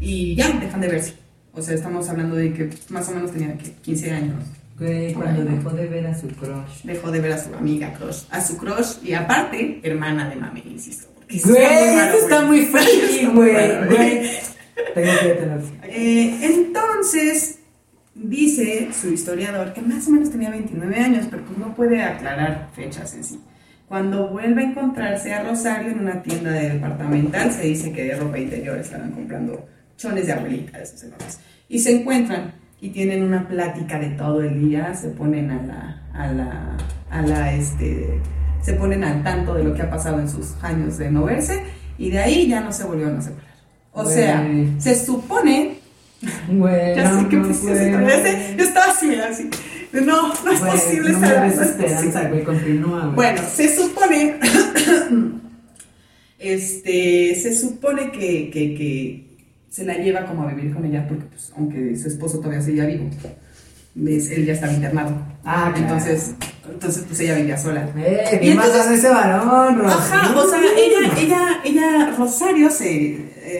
y 0.00 0.34
ya 0.36 0.48
dejan 0.50 0.80
de 0.80 0.88
verse. 0.88 1.14
O 1.52 1.62
sea, 1.62 1.74
estamos 1.74 2.08
hablando 2.08 2.36
de 2.36 2.52
que 2.52 2.70
más 2.90 3.08
o 3.08 3.12
menos 3.12 3.32
tenía 3.32 3.56
que 3.56 3.72
15 3.72 4.10
años. 4.10 4.36
Güey, 4.78 5.14
cuando 5.14 5.44
dejó 5.44 5.70
de 5.70 5.86
ver 5.86 6.06
a 6.06 6.14
su 6.14 6.26
crush. 6.28 6.82
Dejó 6.82 7.10
de 7.10 7.20
ver 7.20 7.32
a 7.32 7.38
su 7.38 7.54
amiga 7.54 7.92
crush, 7.94 8.24
a 8.30 8.40
su 8.40 8.56
crush 8.56 8.96
y 9.04 9.14
aparte, 9.14 9.80
hermana 9.82 10.28
de 10.28 10.36
mami, 10.36 10.62
insisto. 10.66 11.08
Güey, 11.28 11.98
esto 11.98 12.18
está 12.18 12.40
muy 12.42 12.62
freaky, 12.66 13.26
güey. 13.26 13.56
Tengo 14.94 15.12
que 15.20 15.28
detenerlo. 15.28 15.68
Eh, 15.84 16.38
entonces, 16.42 17.60
dice 18.14 18.88
su 18.92 19.12
historiador 19.12 19.72
que 19.72 19.80
más 19.80 20.08
o 20.08 20.10
menos 20.10 20.30
tenía 20.30 20.50
29 20.50 20.96
años, 20.96 21.26
pero 21.30 21.44
pues 21.44 21.58
no 21.58 21.74
puede 21.74 22.02
aclarar 22.02 22.70
fechas 22.74 23.14
en 23.14 23.22
sí. 23.22 23.40
Cuando 23.86 24.28
vuelve 24.28 24.62
a 24.62 24.70
encontrarse 24.70 25.32
a 25.32 25.44
Rosario 25.44 25.92
en 25.92 26.00
una 26.00 26.20
tienda 26.22 26.50
de 26.50 26.70
departamental, 26.70 27.52
se 27.52 27.62
dice 27.62 27.92
que 27.92 28.04
de 28.04 28.16
ropa 28.16 28.38
interior 28.38 28.76
estaban 28.78 29.12
comprando 29.12 29.68
chones 29.96 30.26
de 30.26 30.32
abuelita, 30.32 30.78
de 30.78 30.84
esos 30.84 31.04
enormes. 31.04 31.38
Y 31.68 31.78
se 31.78 32.00
encuentran 32.00 32.63
y 32.80 32.90
tienen 32.90 33.22
una 33.22 33.48
plática 33.48 33.98
de 33.98 34.10
todo 34.10 34.42
el 34.42 34.68
día, 34.68 34.94
se 34.94 35.08
ponen 35.08 35.50
a 35.50 35.62
la, 35.62 36.02
a 36.12 36.32
la, 36.32 36.76
a 37.10 37.22
la, 37.22 37.52
este, 37.54 38.20
se 38.62 38.74
ponen 38.74 39.04
al 39.04 39.22
tanto 39.22 39.54
de 39.54 39.64
lo 39.64 39.74
que 39.74 39.82
ha 39.82 39.90
pasado 39.90 40.20
en 40.20 40.28
sus 40.28 40.54
años 40.62 40.98
de 40.98 41.10
no 41.10 41.24
verse 41.24 41.62
y 41.98 42.10
de 42.10 42.18
ahí 42.18 42.48
ya 42.48 42.60
no 42.60 42.72
se 42.72 42.84
volvieron 42.84 43.18
a 43.18 43.22
separar. 43.22 43.54
O 43.92 44.02
Güey. 44.02 44.14
sea, 44.14 44.46
se 44.78 45.06
supone 45.06 45.84
Güey, 46.48 46.96
ya 46.96 47.20
sé 47.20 47.28
que 47.28 47.54
sé, 47.54 48.54
yo 48.56 48.64
estaba 48.64 48.92
así, 48.92 49.14
así. 49.14 49.50
No, 49.92 50.28
no 50.28 50.50
es 50.50 50.60
Güey, 50.60 50.72
posible 50.72 51.12
no 51.12 51.20
me 51.20 51.46
es 51.46 51.58
esperanza, 51.60 52.28
güey, 52.28 52.44
continúa, 52.44 53.00
güey. 53.00 53.14
Bueno, 53.14 53.42
se 53.52 53.76
supone. 53.76 54.40
este. 56.38 57.34
Se 57.36 57.56
supone 57.56 58.10
que, 58.10 58.50
que, 58.50 58.74
que 58.74 59.23
se 59.74 59.84
la 59.84 59.94
lleva 59.94 60.24
como 60.24 60.44
a 60.44 60.52
vivir 60.54 60.72
con 60.72 60.84
ella, 60.84 61.04
porque, 61.08 61.24
pues, 61.24 61.52
aunque 61.56 61.96
su 61.96 62.06
esposo 62.06 62.38
todavía 62.38 62.62
seguía 62.62 62.86
vivo, 62.86 63.10
él 63.96 64.46
ya 64.46 64.52
estaba 64.52 64.72
internado. 64.72 65.20
Ah, 65.44 65.72
claro. 65.74 66.00
Entonces, 66.70 67.04
pues 67.06 67.20
ella 67.20 67.34
vivía 67.36 67.56
sola. 67.58 67.88
Eh, 67.96 68.40
Y 68.42 68.50
entonces- 68.50 68.86
ese 68.90 69.08
varón. 69.10 69.82
Ajá, 69.86 70.34
o 70.38 70.48
sea, 70.48 70.60
ella, 70.60 71.12
ella, 71.18 71.60
ella, 71.64 72.14
Rosario 72.16 72.70
se, 72.70 72.94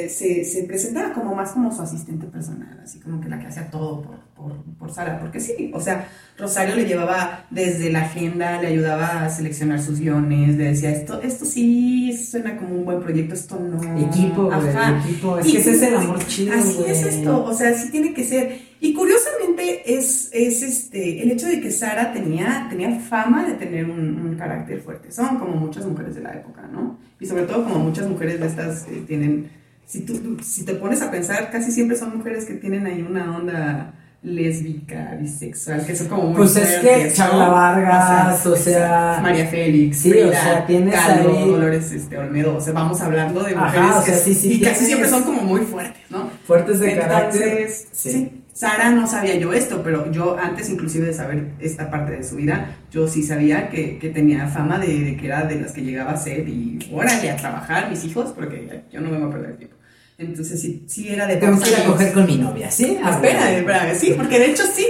eh, 0.05 0.09
se, 0.09 0.45
se 0.45 0.63
presentaba 0.65 1.13
como 1.13 1.35
más 1.35 1.51
como 1.53 1.75
su 1.75 1.83
asistente 1.83 2.27
personal, 2.27 2.81
así 2.83 2.99
como 3.01 3.21
que 3.21 3.29
la 3.29 3.39
que 3.39 3.47
hacía 3.47 3.71
todo 3.71 4.03
por, 4.03 4.17
por, 4.35 4.53
por 4.79 4.93
Sara, 4.93 5.19
porque 5.21 5.41
sí, 5.41 5.71
o 5.75 5.81
sea, 5.81 6.09
Rosario 6.39 6.75
le 6.75 6.87
llevaba 6.87 7.45
desde 7.51 7.91
la 7.91 8.01
agenda, 8.03 8.61
le 8.61 8.69
ayudaba 8.69 9.25
a 9.25 9.31
seleccionar 9.31 9.81
sus 9.81 10.01
guiones, 10.01 10.57
le 10.57 10.65
decía 10.65 10.91
esto, 10.91 11.21
esto 11.23 11.45
sí 11.45 12.13
suena 12.17 12.57
como 12.57 12.75
un 12.75 12.85
buen 12.85 13.01
proyecto, 13.01 13.35
esto 13.35 13.59
no. 13.61 13.83
Equipo, 14.09 14.51
Ajá. 14.51 15.01
equipo. 15.05 15.39
Es 15.39 15.47
Y 15.47 15.53
que 15.53 15.59
ese 15.59 15.71
es 15.73 15.83
el 15.83 15.97
amor 15.97 16.27
chido, 16.27 16.55
Así 16.55 16.85
es 16.87 17.03
esto, 17.05 17.45
o 17.45 17.55
sea, 17.55 17.73
sí 17.75 17.91
tiene 17.91 18.13
que 18.15 18.25
ser. 18.25 18.74
Y 18.85 18.93
curiosamente 18.93 19.95
es, 19.95 20.29
es 20.33 20.61
este 20.63 21.23
el 21.23 21.31
hecho 21.33 21.47
de 21.47 21.59
que 21.61 21.71
Sara 21.71 22.13
tenía, 22.13 22.67
tenía 22.69 22.91
fama 23.01 23.47
de 23.47 23.55
tener 23.55 23.87
un, 23.87 24.21
un 24.21 24.37
carácter 24.37 24.81
fuerte. 24.83 25.11
Son 25.11 25.39
como 25.39 25.55
muchas 25.57 25.87
mujeres 25.87 26.15
de 26.15 26.21
la 26.21 26.35
época, 26.35 26.69
¿no? 26.71 26.99
Y 27.19 27.25
sobre 27.25 27.45
todo 27.45 27.65
como 27.65 27.79
muchas 27.79 28.07
mujeres 28.07 28.41
de 28.41 28.47
estas 28.47 28.83
eh, 28.89 29.03
tienen, 29.07 29.49
si, 29.87 30.01
tú, 30.01 30.37
si 30.43 30.67
te 30.67 30.75
pones 30.75 31.01
a 31.01 31.11
pensar, 31.11 31.51
casi 31.51 31.73
siempre 31.73 31.97
son 31.97 32.19
mujeres 32.19 32.45
que 32.45 32.55
tienen 32.55 32.85
ahí 32.87 33.01
una 33.09 33.35
onda 33.39 33.95
lésbica, 34.23 35.17
bisexual, 35.21 35.85
que 35.87 35.95
son 35.97 36.09
como 36.09 36.25
muy 36.25 36.37
Pues 36.37 36.57
es 36.57 36.79
que. 36.81 37.13
Chabla 37.15 37.49
Vargas, 37.49 38.45
o 38.47 38.57
sea- 38.57 39.19
María 39.23 39.47
Félix, 39.47 39.99
Sí, 39.99 40.13
o 40.13 40.31
sea, 40.31 40.67
tienes 40.67 40.95
Kahlo, 40.95 41.39
ahí- 41.39 41.51
Dolores 41.51 41.91
este, 41.93 42.19
Olmedo, 42.19 42.57
o 42.57 42.61
sea, 42.61 42.73
vamos 42.73 43.01
hablando 43.01 43.43
de 43.43 43.55
Ajá, 43.55 43.65
mujeres 43.67 43.91
o 43.97 44.03
sea, 44.03 44.15
que 44.15 44.21
sí, 44.21 44.35
sí 44.35 44.53
y 44.55 44.61
casi 44.61 44.85
siempre 44.87 45.09
son 45.09 45.23
como 45.25 45.43
muy 45.43 45.61
fuertes, 45.63 46.03
¿no? 46.11 46.29
Fuertes 46.47 46.81
de 46.81 46.97
carácter. 46.99 47.43
Entonces, 47.43 47.89
Sí. 47.93 48.11
sí. 48.13 48.41
Sara 48.55 48.91
no 48.91 49.07
sabía 49.09 49.35
yo 49.35 49.53
esto, 49.53 49.83
pero 49.83 50.11
yo 50.13 50.39
antes 50.39 50.71
inclusive 50.71 51.07
de 51.09 51.13
saber 51.13 51.49
esta 51.59 51.91
parte 51.91 52.13
de 52.13 52.23
su 52.23 52.37
vida, 52.37 52.77
yo 52.91 53.09
sí 53.09 53.25
sabía 53.25 53.69
que, 53.69 53.99
que 53.99 54.11
tenía 54.11 54.47
fama 54.47 54.79
de, 54.79 55.01
de 55.01 55.17
que 55.17 55.27
era 55.27 55.43
de 55.43 55.61
las 55.61 55.73
que 55.73 55.83
llegaba 55.83 56.13
a 56.13 56.17
ser 56.17 56.49
y 56.49 56.79
órale 56.93 57.31
a 57.33 57.37
trabajar 57.37 57.91
mis 57.91 58.05
hijos, 58.05 58.33
porque 58.33 58.85
yo 58.93 59.01
no 59.01 59.11
me 59.11 59.19
voy 59.19 59.29
a 59.29 59.33
perder 59.33 59.57
tiempo. 59.57 59.77
Entonces 60.17 60.61
sí, 60.63 60.85
sí 60.87 61.09
era 61.09 61.27
de 61.27 61.37
Tengo 61.37 61.61
que 61.61 61.71
ir 61.71 61.77
a 61.77 61.85
coger 61.85 62.13
con 62.13 62.27
mi 62.27 62.37
novia, 62.37 62.71
¿sí? 62.71 62.97
Ah, 63.03 63.11
Espera, 63.11 63.51
espera, 63.51 63.95
sí, 63.97 64.15
porque 64.17 64.39
de 64.39 64.47
hecho 64.53 64.63
sí. 64.73 64.87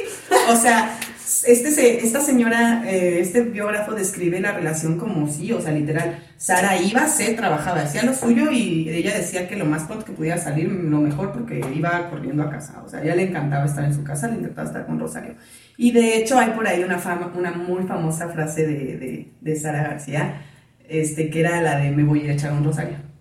O 0.50 0.56
sea, 0.56 0.98
este 1.46 2.04
esta 2.04 2.20
señora, 2.20 2.84
eh, 2.86 3.18
este 3.20 3.42
biógrafo 3.42 3.92
describe 3.92 4.40
la 4.40 4.52
relación 4.52 4.98
como 4.98 5.26
sí, 5.28 5.52
o 5.52 5.60
sea, 5.60 5.72
literal. 5.72 6.18
Sara 6.36 6.80
iba, 6.80 7.06
se 7.06 7.32
trabajaba, 7.34 7.80
hacía 7.80 8.04
lo 8.04 8.14
suyo 8.14 8.50
y 8.50 8.88
ella 8.88 9.16
decía 9.16 9.48
que 9.48 9.56
lo 9.56 9.64
más 9.64 9.84
pronto 9.84 10.04
que 10.04 10.12
pudiera 10.12 10.38
salir, 10.38 10.70
lo 10.70 11.00
mejor, 11.00 11.32
porque 11.32 11.60
iba 11.74 12.10
corriendo 12.10 12.42
a 12.42 12.50
casa. 12.50 12.82
O 12.84 12.88
sea, 12.88 13.00
a 13.00 13.02
ella 13.02 13.16
le 13.16 13.24
encantaba 13.24 13.64
estar 13.64 13.84
en 13.84 13.94
su 13.94 14.04
casa, 14.04 14.28
le 14.28 14.34
encantaba 14.34 14.68
estar 14.68 14.86
con 14.86 14.98
Rosario. 15.00 15.34
Y 15.76 15.92
de 15.92 16.18
hecho 16.18 16.38
hay 16.38 16.50
por 16.50 16.66
ahí 16.66 16.84
una, 16.84 16.98
fama, 16.98 17.32
una 17.36 17.50
muy 17.50 17.84
famosa 17.84 18.28
frase 18.28 18.66
de, 18.66 18.96
de, 18.98 19.32
de 19.40 19.56
Sara 19.56 19.82
García, 19.82 20.42
este, 20.88 21.30
que 21.30 21.40
era 21.40 21.60
la 21.60 21.78
de 21.78 21.90
me 21.90 22.04
voy 22.04 22.28
a 22.28 22.32
echar 22.34 22.52
un 22.52 22.64
rosario. 22.64 23.13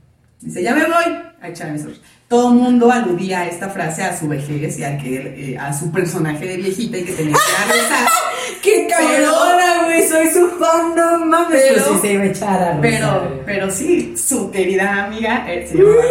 Dice, 0.44 0.62
ya 0.62 0.76
me 0.76 0.84
voy 0.86 1.18
a 1.42 1.48
echar 1.48 1.72
mis 1.72 1.84
ojos. 1.84 2.02
Todo 2.28 2.50
el 2.50 2.56
mundo 2.56 2.92
aludía 2.92 3.42
a 3.42 3.48
esta 3.48 3.70
frase 3.70 4.04
a 4.04 4.18
su 4.18 4.28
vejez 4.28 4.78
y 4.78 4.84
a, 4.84 4.98
que, 4.98 5.54
eh, 5.54 5.58
a 5.58 5.72
su 5.72 5.92
personaje 5.92 6.46
de 6.46 6.58
viejita 6.58 6.98
y 6.98 7.04
que 7.04 7.14
tenía 7.14 7.34
que 7.34 7.74
rezar. 7.74 8.08
¡Qué 8.62 8.88
cabrona, 8.90 9.84
güey! 9.86 10.08
Soy 10.08 10.28
su 10.28 10.50
fan, 10.58 10.96
no 10.96 11.26
mames. 11.26 11.62
Pero- 11.62 11.86
pues 11.86 12.02
sí 12.02 12.08
se 12.08 12.14
iba 12.14 12.24
a 12.24 12.26
echar 12.26 12.64
a 12.64 12.82
Pero, 12.82 13.42
pero 13.46 13.72
sí, 13.72 14.16
su 14.18 14.52
querida 14.52 15.06
amiga 15.06 15.46
eh, 15.52 15.68
se 15.70 15.78
llamaba. 15.78 16.02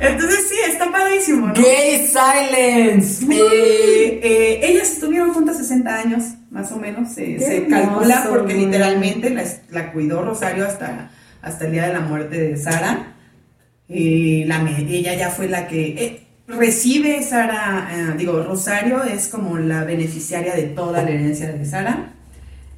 Entonces 0.00 0.46
sí, 0.48 0.56
está 0.70 0.90
padrísimo, 0.90 1.46
¿no? 1.48 1.54
¡Gay 1.54 2.06
Silence! 2.06 3.24
Eh, 3.30 4.20
eh, 4.22 4.60
ellas 4.62 4.92
estuvieron 4.92 5.32
juntas 5.32 5.56
60 5.58 5.94
años, 5.94 6.24
más 6.50 6.70
o 6.72 6.76
menos, 6.76 7.12
se, 7.12 7.66
calcula, 7.68 8.26
porque 8.28 8.54
literalmente 8.54 9.30
la, 9.30 9.44
la 9.70 9.92
cuidó 9.92 10.22
Rosario 10.22 10.66
hasta, 10.66 11.10
hasta 11.42 11.64
el 11.66 11.72
día 11.72 11.86
de 11.86 11.94
la 11.94 12.00
muerte 12.00 12.38
de 12.38 12.56
Sara. 12.56 13.14
Eh, 13.88 14.46
ella 14.88 15.14
ya 15.14 15.30
fue 15.30 15.48
la 15.48 15.66
que 15.66 15.88
eh, 15.88 16.20
recibe 16.46 17.22
Sara, 17.22 17.88
eh, 17.92 18.14
digo, 18.18 18.42
Rosario 18.42 19.02
es 19.04 19.28
como 19.28 19.58
la 19.58 19.84
beneficiaria 19.84 20.54
de 20.54 20.64
toda 20.64 21.02
la 21.02 21.10
herencia 21.10 21.52
de 21.52 21.64
Sara. 21.64 22.12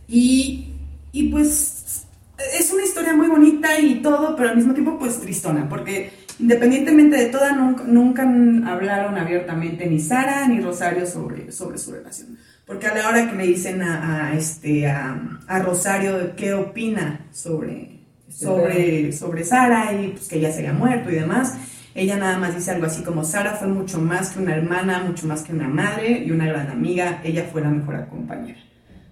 Y, 0.09 0.69
y 1.13 1.29
pues 1.29 2.05
es 2.59 2.73
una 2.73 2.85
historia 2.85 3.15
muy 3.15 3.29
bonita 3.29 3.79
y 3.79 3.97
todo, 3.97 4.37
pero 4.37 4.51
al 4.51 4.57
mismo 4.57 4.75
tiempo 4.75 4.99
pues 4.99 5.21
tristona, 5.21 5.69
porque 5.69 6.11
independientemente 6.39 7.17
de 7.17 7.27
toda, 7.27 7.53
nunca, 7.53 7.85
nunca 7.85 8.23
hablaron 8.73 9.19
abiertamente 9.19 9.87
ni 9.87 10.01
Sara 10.01 10.47
ni 10.49 10.61
Rosario 10.61 11.07
sobre, 11.07 11.53
sobre 11.53 11.79
su 11.79 11.93
relación. 11.93 12.39
Porque 12.67 12.87
a 12.87 12.95
la 12.95 13.09
hora 13.09 13.29
que 13.29 13.37
le 13.37 13.47
dicen 13.47 13.83
a, 13.83 14.29
a, 14.29 14.35
este, 14.37 14.87
a, 14.87 15.41
a 15.49 15.59
Rosario 15.59 16.37
qué 16.37 16.55
opina 16.55 17.27
sobre, 17.33 18.00
sobre, 18.41 19.13
sobre 19.13 19.45
Sara 19.45 19.93
y 19.93 20.09
pues 20.09 20.29
que 20.29 20.39
ella 20.39 20.51
se 20.53 20.59
había 20.61 20.73
muerto 20.73 21.11
y 21.11 21.15
demás, 21.15 21.55
ella 21.95 22.17
nada 22.17 22.39
más 22.39 22.55
dice 22.55 22.71
algo 22.71 22.87
así 22.87 23.03
como 23.03 23.25
Sara 23.25 23.55
fue 23.55 23.69
mucho 23.69 23.99
más 24.01 24.31
que 24.31 24.39
una 24.39 24.55
hermana, 24.55 25.03
mucho 25.05 25.27
más 25.27 25.43
que 25.43 25.53
una 25.53 25.69
madre 25.69 26.23
y 26.25 26.31
una 26.31 26.47
gran 26.47 26.71
amiga, 26.71 27.21
ella 27.25 27.49
fue 27.51 27.61
la 27.61 27.69
mejor 27.69 28.07
compañera. 28.09 28.59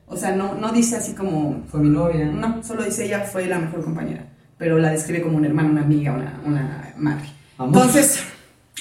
O 0.06 0.16
sea, 0.16 0.34
no, 0.34 0.54
no 0.54 0.72
dice 0.72 0.96
así 0.96 1.12
como, 1.12 1.64
Fue 1.70 1.80
mi 1.80 1.90
novia. 1.90 2.24
no, 2.26 2.62
solo 2.62 2.82
dice 2.84 3.04
ella 3.04 3.20
fue 3.20 3.46
la 3.46 3.58
mejor 3.58 3.84
compañera, 3.84 4.24
pero 4.56 4.78
la 4.78 4.90
describe 4.90 5.22
como 5.22 5.36
una 5.36 5.48
hermana, 5.48 5.70
una 5.70 5.82
amiga, 5.82 6.12
una, 6.14 6.40
una 6.44 6.94
madre. 6.96 7.28
Amor. 7.58 7.74
Entonces, 7.74 8.20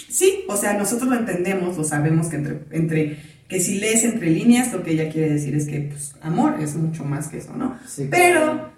sí, 0.09 0.45
o 0.47 0.55
sea, 0.55 0.73
nosotros 0.77 1.09
lo 1.09 1.17
entendemos, 1.17 1.75
lo 1.75 1.83
sabemos 1.83 2.27
que 2.27 2.37
entre, 2.37 2.59
entre 2.71 3.17
que 3.49 3.59
si 3.59 3.79
lees 3.79 4.03
entre 4.03 4.29
líneas, 4.29 4.71
lo 4.71 4.83
que 4.83 4.91
ella 4.91 5.09
quiere 5.09 5.29
decir 5.33 5.55
es 5.55 5.67
que, 5.67 5.79
pues, 5.81 6.15
amor 6.21 6.55
es 6.61 6.75
mucho 6.75 7.03
más 7.03 7.27
que 7.27 7.37
eso, 7.37 7.53
¿no? 7.55 7.77
Sí, 7.87 8.07
Pero, 8.09 8.69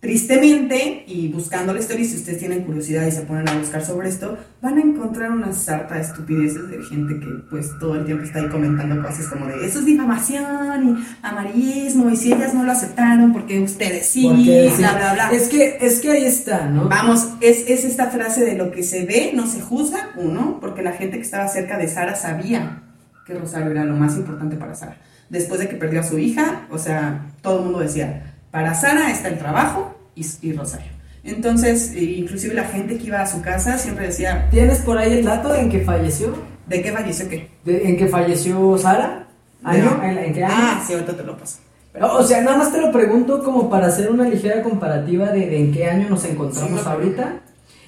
tristemente, 0.00 1.04
y 1.08 1.26
buscando 1.28 1.74
la 1.74 1.80
historia, 1.80 2.04
si 2.04 2.16
ustedes 2.16 2.38
tienen 2.38 2.62
curiosidad 2.62 3.04
y 3.06 3.10
se 3.10 3.22
ponen 3.22 3.48
a 3.48 3.58
buscar 3.58 3.84
sobre 3.84 4.08
esto, 4.08 4.38
van 4.62 4.78
a 4.78 4.80
encontrar 4.80 5.32
una 5.32 5.52
sarta 5.52 5.96
de 5.96 6.02
estupideces 6.02 6.68
de 6.70 6.82
gente 6.84 7.18
que, 7.18 7.26
pues, 7.50 7.76
todo 7.80 7.96
el 7.96 8.04
tiempo 8.04 8.22
está 8.22 8.38
ahí 8.38 8.48
comentando 8.48 9.02
cosas 9.02 9.26
como 9.26 9.46
de, 9.46 9.66
eso 9.66 9.80
es 9.80 9.84
difamación 9.84 10.88
y 10.88 11.26
amarillismo, 11.26 12.10
y 12.10 12.16
si 12.16 12.32
ellas 12.32 12.54
no 12.54 12.62
lo 12.62 12.70
aceptaron, 12.70 13.32
porque 13.32 13.58
ustedes 13.60 14.06
sí, 14.06 14.28
Porque 14.28 14.70
sí. 14.70 14.78
bla, 14.78 14.92
bla, 14.94 15.14
bla. 15.14 15.30
Es 15.32 15.48
que, 15.48 15.78
es 15.80 15.98
que 15.98 16.12
ahí 16.12 16.24
está, 16.24 16.66
¿no? 16.66 16.88
Vamos, 16.88 17.30
es, 17.40 17.68
es 17.68 17.84
esta 17.84 18.06
frase 18.06 18.44
de 18.44 18.54
lo 18.54 18.70
que 18.70 18.84
se 18.84 19.04
ve 19.04 19.32
no 19.34 19.48
se 19.48 19.60
juzga, 19.60 20.10
uno, 20.16 20.58
porque 20.60 20.82
la 20.82 20.92
gente 20.92 21.16
que 21.16 21.22
estaba 21.24 21.48
cerca 21.48 21.76
de 21.76 21.88
Sara 21.88 22.14
sabía 22.14 22.82
que 23.26 23.34
Rosario 23.34 23.72
era 23.72 23.84
lo 23.84 23.96
más 23.96 24.16
importante 24.16 24.56
para 24.56 24.76
Sara. 24.76 24.96
Después 25.28 25.60
de 25.60 25.68
que 25.68 25.74
perdió 25.74 26.00
a 26.00 26.04
su 26.04 26.18
hija, 26.18 26.66
o 26.70 26.78
sea, 26.78 27.32
todo 27.42 27.58
el 27.58 27.64
mundo 27.64 27.80
decía, 27.80 28.37
para 28.50 28.74
Sara 28.74 29.10
está 29.10 29.28
el 29.28 29.38
trabajo 29.38 29.94
y, 30.14 30.26
y 30.42 30.52
Rosario. 30.52 30.92
Entonces, 31.24 31.92
eh, 31.94 32.02
inclusive 32.02 32.54
la 32.54 32.64
gente 32.64 32.96
que 32.98 33.06
iba 33.08 33.20
a 33.20 33.26
su 33.26 33.42
casa 33.42 33.76
siempre 33.78 34.06
decía, 34.06 34.48
¿Tienes 34.50 34.78
por 34.80 34.96
ahí 34.98 35.12
el 35.18 35.24
dato 35.24 35.54
en 35.54 35.68
que 35.70 35.80
falleció? 35.80 36.34
¿de 36.66 36.82
qué 36.82 36.92
falleció 36.92 37.28
qué? 37.28 37.50
¿De- 37.64 37.88
¿En 37.88 37.96
que 37.96 38.06
falleció 38.08 38.76
Sara? 38.78 39.26
¿Año? 39.64 39.98
De- 40.00 40.06
¿En, 40.10 40.18
en 40.18 40.32
qué 40.34 40.44
año? 40.44 40.54
Ah, 40.56 40.82
sí, 40.86 40.92
ahorita 40.92 41.16
te 41.16 41.24
lo 41.24 41.36
paso. 41.36 41.58
O 42.00 42.22
sea, 42.22 42.42
nada 42.42 42.58
más 42.58 42.70
te 42.72 42.80
lo 42.80 42.92
pregunto 42.92 43.42
como 43.42 43.68
para 43.70 43.86
hacer 43.88 44.10
una 44.10 44.28
ligera 44.28 44.62
comparativa 44.62 45.30
de, 45.32 45.46
de 45.46 45.58
en 45.58 45.72
qué 45.72 45.86
año 45.88 46.08
nos 46.08 46.24
encontramos 46.24 46.80
Sí, 46.82 46.86
ahorita. 46.88 47.40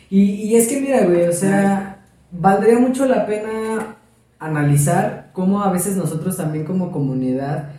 Y, 0.08 0.22
y 0.22 0.56
es 0.56 0.66
que 0.66 0.80
mira, 0.80 1.04
güey, 1.04 1.28
o 1.28 1.32
sea, 1.32 1.98
valdría 2.32 2.78
mucho 2.78 3.06
la 3.06 3.24
pena 3.26 3.96
analizar 4.38 5.30
cómo 5.32 5.62
a 5.62 5.70
veces 5.70 5.96
nosotros 5.96 6.36
también 6.36 6.64
como 6.64 6.90
comunidad 6.90 7.70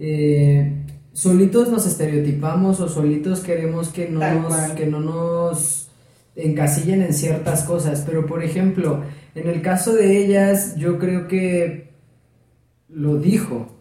eh, 0.00 0.72
solitos 1.16 1.70
nos 1.70 1.86
estereotipamos 1.86 2.78
o 2.80 2.88
solitos 2.90 3.40
queremos 3.40 3.88
que 3.88 4.06
no, 4.10 4.20
Tal 4.20 4.42
nos, 4.42 4.54
cual. 4.54 4.74
que 4.74 4.86
no 4.86 5.00
nos 5.00 5.88
encasillen 6.36 7.00
en 7.00 7.14
ciertas 7.14 7.62
cosas. 7.62 8.02
Pero 8.04 8.26
por 8.26 8.44
ejemplo, 8.44 9.02
en 9.34 9.48
el 9.48 9.62
caso 9.62 9.94
de 9.94 10.18
ellas, 10.18 10.76
yo 10.76 10.98
creo 10.98 11.26
que 11.26 11.90
lo 12.90 13.16
dijo. 13.16 13.72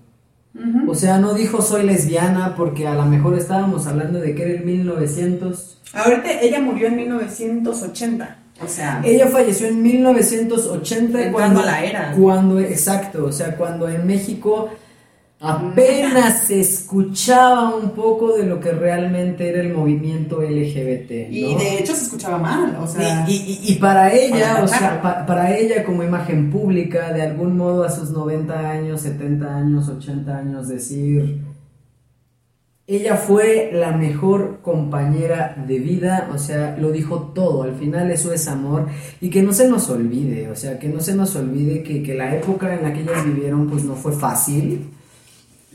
O 0.88 0.96
sea, 0.96 1.18
no 1.20 1.34
dijo 1.34 1.62
soy 1.62 1.84
lesbiana 1.86 2.56
porque 2.56 2.88
a 2.88 2.96
lo 2.96 3.06
mejor 3.06 3.38
estábamos 3.38 3.86
hablando 3.88 4.22
de 4.22 4.34
que 4.34 4.44
era 4.44 4.54
el 4.54 4.64
1900. 4.64 5.82
Ahorita 5.92 6.40
ella 6.40 6.62
murió 6.62 6.88
en 6.88 6.96
1980, 6.96 8.40
o 8.64 8.68
sea, 8.70 9.02
Ella 9.04 9.28
falleció 9.28 9.68
en 9.68 9.84
1980 9.84 11.06
Entrando 11.06 11.34
cuando 11.34 11.62
la 11.62 11.84
era. 11.84 12.14
Cuando 12.18 12.60
exacto, 12.62 13.26
o 13.26 13.34
sea, 13.34 13.58
cuando 13.58 13.90
en 13.90 14.08
México 14.08 14.70
apenas 15.48 16.48
se 16.48 16.60
escuchaba 16.62 17.76
un 17.76 17.92
poco 17.92 18.36
de 18.38 18.46
lo 18.46 18.60
que 18.60 18.72
realmente 18.72 19.48
era 19.50 19.62
el 19.62 19.74
movimiento 19.74 20.42
LGBT, 20.42 21.12
y 21.32 21.56
de 21.56 21.80
hecho 21.80 21.94
se 21.96 22.06
escuchaba 22.06 22.38
mal, 22.38 22.78
o 22.82 22.88
sea... 22.88 23.26
Y, 23.28 23.34
y- 23.36 23.74
y 23.74 23.76
para 23.76 24.14
ella, 24.14 24.62
o 24.64 24.68
sea, 24.68 25.02
pa- 25.02 25.26
para 25.26 25.56
ella 25.58 25.84
como 25.84 26.04
imagen 26.04 26.50
pública, 26.52 27.12
de 27.14 27.22
algún 27.22 27.58
modo 27.58 27.84
a 27.84 27.90
sus 27.92 28.12
90 28.12 28.70
años, 28.72 29.02
70 29.02 29.56
años, 29.58 29.88
80 29.90 30.38
años, 30.38 30.68
decir, 30.68 31.42
ella 32.88 33.16
fue 33.16 33.72
la 33.74 33.94
mejor 33.98 34.60
compañera 34.62 35.56
de 35.68 35.80
vida, 35.80 36.30
o 36.32 36.38
sea, 36.38 36.78
lo 36.80 36.92
dijo 36.92 37.32
todo, 37.34 37.64
al 37.64 37.74
final 37.74 38.12
eso 38.12 38.32
es 38.32 38.48
amor, 38.48 38.86
y 39.20 39.32
que 39.32 39.42
no 39.42 39.54
se 39.54 39.68
nos 39.68 39.90
olvide, 39.90 40.50
o 40.52 40.56
sea, 40.56 40.78
que 40.78 40.88
no 40.88 41.00
se 41.00 41.16
nos 41.16 41.36
olvide 41.36 41.82
que, 41.82 42.04
que 42.04 42.14
la 42.14 42.36
época 42.36 42.76
en 42.76 42.84
la 42.84 42.94
que 42.94 43.02
ellas 43.02 43.26
vivieron 43.26 43.68
pues 43.68 43.84
no 43.84 43.96
fue 43.96 44.12
fácil. 44.12 44.92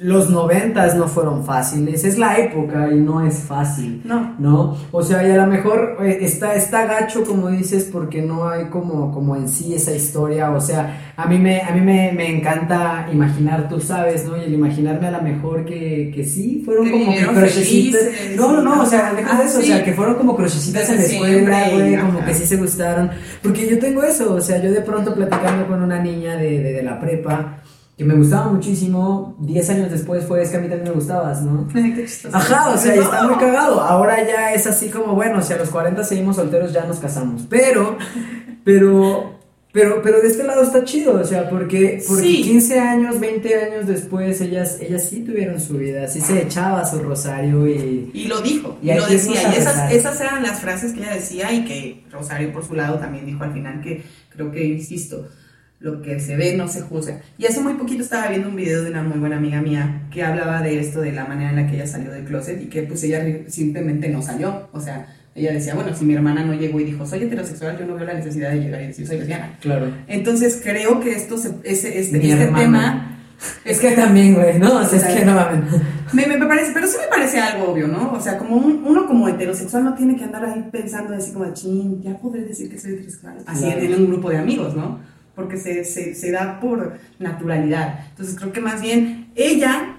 Los 0.03 0.31
noventas 0.31 0.95
no 0.97 1.09
fueron 1.09 1.45
fáciles, 1.45 2.05
es 2.05 2.17
la 2.17 2.39
época 2.39 2.89
y 2.91 2.97
no 2.97 3.21
es 3.27 3.41
fácil. 3.41 4.01
No. 4.05 4.35
¿no? 4.39 4.77
O 4.93 5.03
sea, 5.03 5.27
y 5.29 5.31
a 5.31 5.37
lo 5.37 5.47
mejor 5.47 5.99
eh, 6.01 6.19
está, 6.23 6.55
está 6.55 6.87
gacho, 6.87 7.23
como 7.25 7.49
dices, 7.51 7.87
porque 7.93 8.23
no 8.23 8.49
hay 8.49 8.65
como, 8.71 9.13
como 9.13 9.37
en 9.37 9.47
sí 9.47 9.75
esa 9.75 9.93
historia. 9.95 10.53
O 10.53 10.61
sea, 10.61 11.13
a 11.17 11.27
mí, 11.27 11.37
me, 11.39 11.61
a 11.61 11.73
mí 11.73 11.83
me, 11.83 12.13
me 12.13 12.35
encanta 12.35 13.09
imaginar, 13.13 13.69
tú 13.69 13.79
sabes, 13.79 14.25
¿no? 14.25 14.39
Y 14.39 14.45
el 14.45 14.55
imaginarme 14.55 15.09
a 15.09 15.11
lo 15.11 15.21
mejor 15.23 15.67
que, 15.67 16.11
que 16.15 16.25
sí, 16.25 16.63
fueron 16.65 16.87
Que 16.87 16.93
como 16.93 17.13
que 17.13 17.27
crochecitas. 17.27 18.01
No, 18.37 18.53
no, 18.55 18.63
no, 18.63 18.83
o 18.83 18.87
sea, 18.87 19.13
deja 19.13 19.39
de 19.39 19.45
eso, 19.45 19.59
o 19.59 19.61
Ah, 19.61 19.65
sea, 19.65 19.85
que 19.85 19.93
fueron 19.93 20.15
como 20.15 20.35
crochecitas 20.35 20.89
en 20.89 20.97
la 20.97 21.03
escuela, 21.03 21.69
güey, 21.75 21.95
ajá. 21.95 22.07
como 22.07 22.25
que 22.25 22.33
sí 22.35 22.47
se 22.47 22.57
gustaron. 22.57 23.11
Porque 23.43 23.69
yo 23.69 23.79
tengo 23.79 24.03
eso, 24.03 24.33
o 24.35 24.41
sea, 24.41 24.63
yo 24.63 24.73
de 24.73 24.81
pronto 24.81 25.15
platicando 25.15 25.67
con 25.69 25.83
una 25.83 26.01
niña 26.03 26.37
de, 26.37 26.59
de, 26.63 26.73
de 26.73 26.83
la 26.83 26.99
prepa. 26.99 27.59
Que 28.01 28.07
me 28.07 28.15
gustaba 28.15 28.51
muchísimo, 28.51 29.37
10 29.41 29.69
años 29.69 29.91
después 29.91 30.25
fue, 30.25 30.41
es 30.41 30.49
que 30.49 30.57
a 30.57 30.61
mí 30.61 30.69
también 30.69 30.89
me 30.89 30.95
gustabas, 30.95 31.43
¿no? 31.43 31.69
Ajá, 32.33 32.71
o 32.71 32.79
sea, 32.79 32.97
y 32.97 32.99
está 32.99 33.29
muy 33.29 33.37
cagado. 33.39 33.79
Ahora 33.79 34.27
ya 34.27 34.55
es 34.55 34.67
así 34.67 34.89
como, 34.89 35.15
bueno, 35.15 35.43
si 35.43 35.53
a 35.53 35.59
los 35.59 35.69
40 35.69 36.03
seguimos 36.03 36.37
solteros, 36.37 36.73
ya 36.73 36.87
nos 36.87 36.99
casamos. 36.99 37.43
Pero, 37.51 37.99
pero, 38.65 39.35
pero, 39.75 40.01
pero 40.03 40.23
de 40.23 40.29
este 40.29 40.45
lado 40.45 40.63
está 40.63 40.83
chido, 40.83 41.21
o 41.21 41.25
sea, 41.25 41.51
porque, 41.51 42.03
porque 42.09 42.23
Sí. 42.23 42.43
15 42.43 42.81
años, 42.81 43.21
20 43.21 43.55
años 43.55 43.87
después, 43.87 44.41
ellas, 44.41 44.79
ellas 44.81 45.07
sí 45.07 45.21
tuvieron 45.21 45.61
su 45.61 45.77
vida, 45.77 46.09
sí 46.09 46.23
se 46.23 46.41
echaba 46.41 46.87
su 46.87 47.01
rosario 47.01 47.69
y. 47.69 48.11
Y 48.15 48.29
lo 48.29 48.41
dijo, 48.41 48.79
Y 48.83 48.95
lo 48.95 49.07
decía. 49.07 49.53
Y 49.55 49.59
esas, 49.59 49.93
esas 49.93 50.19
eran 50.23 50.43
las 50.43 50.61
frases 50.61 50.95
que 50.95 51.01
ella 51.01 51.13
decía 51.17 51.53
y 51.53 51.67
que 51.67 52.05
Rosario 52.11 52.51
por 52.51 52.65
su 52.65 52.75
lado 52.75 52.99
también 52.99 53.27
dijo 53.27 53.45
al 53.45 53.53
final 53.53 53.83
que 53.83 54.03
creo 54.31 54.51
que, 54.51 54.65
insisto, 54.65 55.29
lo 55.81 56.03
que 56.03 56.21
se 56.21 56.37
ve 56.37 56.55
no 56.57 56.69
se 56.69 56.83
juzga. 56.83 57.21
Y 57.39 57.47
hace 57.47 57.61
muy 57.61 57.75
poquito 57.75 58.03
estaba 58.03 58.29
viendo 58.29 58.49
un 58.49 58.57
video 58.57 58.83
de 58.85 58.91
una 58.91 59.03
muy 59.03 59.19
buena 59.19 59.37
amiga 59.39 59.61
mía 59.63 60.03
que 60.13 60.23
hablaba 60.23 60.61
de 60.63 60.79
esto, 60.79 61.01
de 61.01 61.13
la 61.13 61.25
manera 61.25 61.51
en 61.51 61.57
la 61.57 61.67
que 61.67 61.77
ella 61.77 61.87
salió 61.87 62.11
del 62.13 62.25
closet 62.25 62.61
y 62.63 62.67
que 62.67 62.83
pues 62.83 63.03
ella 63.05 63.25
simplemente 63.49 64.09
no 64.11 64.21
salió. 64.23 64.69
O 64.73 64.81
sea, 64.81 65.07
ella 65.35 65.53
decía, 65.53 65.75
bueno, 65.75 65.95
si 65.97 66.05
mi 66.05 66.15
hermana 66.15 66.45
no 66.45 66.53
llegó 66.55 66.81
y 66.81 66.85
dijo, 66.85 67.07
soy 67.07 67.23
heterosexual, 67.23 67.79
yo 67.79 67.87
no 67.87 67.95
veo 67.95 68.05
la 68.05 68.15
necesidad 68.15 68.51
de 68.51 68.61
llegar 68.61 68.83
y 68.83 68.89
decir, 68.89 69.07
soy 69.07 69.19
lesbiana. 69.19 69.57
Claro. 69.61 69.87
Entonces 70.07 70.61
creo 70.63 71.01
que 71.01 71.13
esto, 71.13 71.39
se, 71.39 71.49
ese, 71.65 71.99
este, 71.99 72.19
este 72.31 72.47
tema... 72.49 73.17
Es 73.65 73.81
que 73.81 73.93
también, 73.93 74.35
güey, 74.35 74.59
¿no? 74.59 74.81
O 74.81 74.85
sea, 74.85 74.99
es 74.99 75.19
que 75.19 75.25
no 75.25 75.33
mames. 75.35 75.63
Me, 76.13 76.27
me, 76.27 76.45
parece, 76.47 76.73
pero 76.75 76.87
sí 76.87 76.97
me 77.01 77.09
parece 77.09 77.39
algo 77.41 77.73
obvio, 77.73 77.89
¿no? 77.89 78.13
O 78.13 78.21
sea, 78.21 78.37
como 78.37 78.57
un- 78.57 78.85
uno 78.85 79.07
como 79.07 79.27
heterosexual 79.31 79.83
no 79.83 79.95
tiene 79.95 80.15
que 80.15 80.25
andar 80.25 80.45
ahí 80.45 80.69
pensando 80.71 81.15
así 81.15 81.33
como, 81.33 81.51
chin, 81.55 82.03
ya 82.03 82.19
podré 82.19 82.45
decir 82.45 82.69
que 82.71 82.79
soy 82.79 82.93
heterosexual. 82.93 83.39
Así 83.47 83.65
Claro. 83.65 83.81
en 83.81 83.95
un 83.95 84.07
grupo 84.09 84.29
de 84.29 84.37
amigos, 84.37 84.77
¿no? 84.77 84.99
Porque 85.35 85.57
se, 85.57 85.85
se, 85.85 86.15
se 86.15 86.31
da 86.31 86.61
por 86.61 86.99
naturalidad. 87.19 88.07
Entonces 88.11 88.37
creo 88.37 88.53
que 88.53 88.61
más 88.61 88.83
bien 88.83 89.31
ella, 89.35 89.97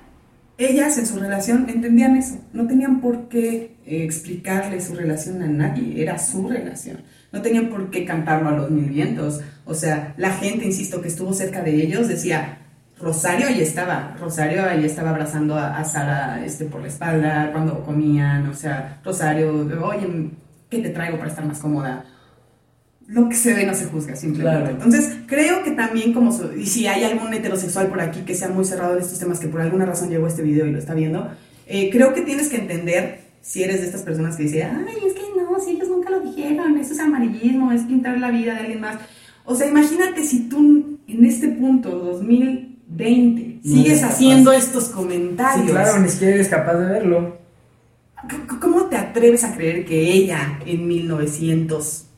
ellas 0.57 0.97
en 0.97 1.07
su 1.07 1.19
relación 1.19 1.67
entendían 1.69 2.17
eso. 2.17 2.39
No 2.53 2.67
tenían 2.67 3.01
por 3.01 3.29
qué 3.29 3.77
eh, 3.85 4.03
explicarle 4.03 4.81
su 4.81 4.95
relación 4.95 5.41
a 5.41 5.47
nadie, 5.47 6.01
era 6.01 6.19
su 6.19 6.47
relación. 6.47 6.97
No 7.31 7.41
tenían 7.41 7.69
por 7.69 7.89
qué 7.89 8.05
cantarlo 8.05 8.49
a 8.49 8.51
los 8.51 8.69
mil 8.69 8.89
vientos. 8.89 9.41
O 9.65 9.73
sea, 9.73 10.13
la 10.17 10.31
gente, 10.31 10.65
insisto, 10.65 11.01
que 11.01 11.07
estuvo 11.07 11.33
cerca 11.33 11.61
de 11.61 11.75
ellos 11.75 12.07
decía, 12.07 12.59
Rosario 13.01 13.47
ahí 13.47 13.61
estaba, 13.61 14.15
Rosario 14.19 14.63
ahí 14.63 14.85
estaba 14.85 15.09
abrazando 15.09 15.55
a, 15.57 15.77
a 15.77 15.83
Sara 15.83 16.45
este, 16.45 16.65
por 16.65 16.81
la 16.81 16.87
espalda 16.87 17.49
cuando 17.51 17.83
comían, 17.83 18.47
o 18.47 18.53
sea, 18.53 18.99
Rosario, 19.03 19.67
oye, 19.83 20.29
¿qué 20.69 20.79
te 20.79 20.89
traigo 20.89 21.17
para 21.17 21.29
estar 21.29 21.45
más 21.45 21.59
cómoda? 21.59 22.05
Lo 23.11 23.27
que 23.27 23.35
se 23.35 23.53
ve 23.53 23.65
no 23.65 23.73
se 23.73 23.87
juzga, 23.87 24.15
simplemente. 24.15 24.61
Claro. 24.61 24.83
Entonces, 24.85 25.17
creo 25.25 25.63
que 25.63 25.71
también 25.71 26.13
como, 26.13 26.33
y 26.57 26.65
si 26.65 26.87
hay 26.87 27.03
algún 27.03 27.33
heterosexual 27.33 27.87
por 27.87 27.99
aquí 27.99 28.21
que 28.21 28.35
sea 28.35 28.47
muy 28.47 28.63
cerrado 28.63 28.95
en 28.95 29.01
estos 29.01 29.19
temas, 29.19 29.37
que 29.37 29.49
por 29.49 29.59
alguna 29.59 29.85
razón 29.85 30.09
llegó 30.09 30.27
a 30.27 30.29
este 30.29 30.43
video 30.43 30.65
y 30.65 30.71
lo 30.71 30.79
está 30.79 30.93
viendo, 30.93 31.29
eh, 31.67 31.89
creo 31.91 32.13
que 32.13 32.21
tienes 32.21 32.47
que 32.47 32.55
entender, 32.55 33.19
si 33.41 33.63
eres 33.63 33.81
de 33.81 33.87
estas 33.87 34.03
personas 34.03 34.37
que 34.37 34.43
dicen, 34.43 34.85
ay, 34.87 34.95
es 35.05 35.13
que 35.13 35.23
no, 35.35 35.59
si 35.59 35.71
ellos 35.71 35.89
nunca 35.89 36.09
lo 36.09 36.21
dijeron, 36.21 36.77
eso 36.77 36.93
es 36.93 36.99
amarillismo, 37.01 37.73
es 37.73 37.81
pintar 37.81 38.17
la 38.17 38.31
vida 38.31 38.53
de 38.53 38.59
alguien 38.61 38.79
más. 38.79 38.95
O 39.43 39.55
sea, 39.55 39.67
imagínate 39.67 40.23
si 40.23 40.47
tú 40.47 40.97
en 41.05 41.25
este 41.25 41.49
punto, 41.49 41.89
2020, 41.89 43.59
No 43.61 43.75
sigues 43.75 44.03
haciendo 44.03 44.53
estos 44.53 44.85
comentarios. 44.87 45.65
Sí, 45.65 45.71
claro, 45.73 45.99
ni 45.99 46.07
siquiera 46.07 46.35
eres 46.35 46.47
capaz 46.47 46.75
de 46.75 46.85
verlo. 46.85 47.37
¿Cómo 48.61 48.85
te 48.85 48.95
atreves 48.95 49.43
a 49.43 49.53
creer 49.53 49.83
que 49.83 50.13
ella 50.13 50.59
en 50.65 50.87
1930 50.87 52.10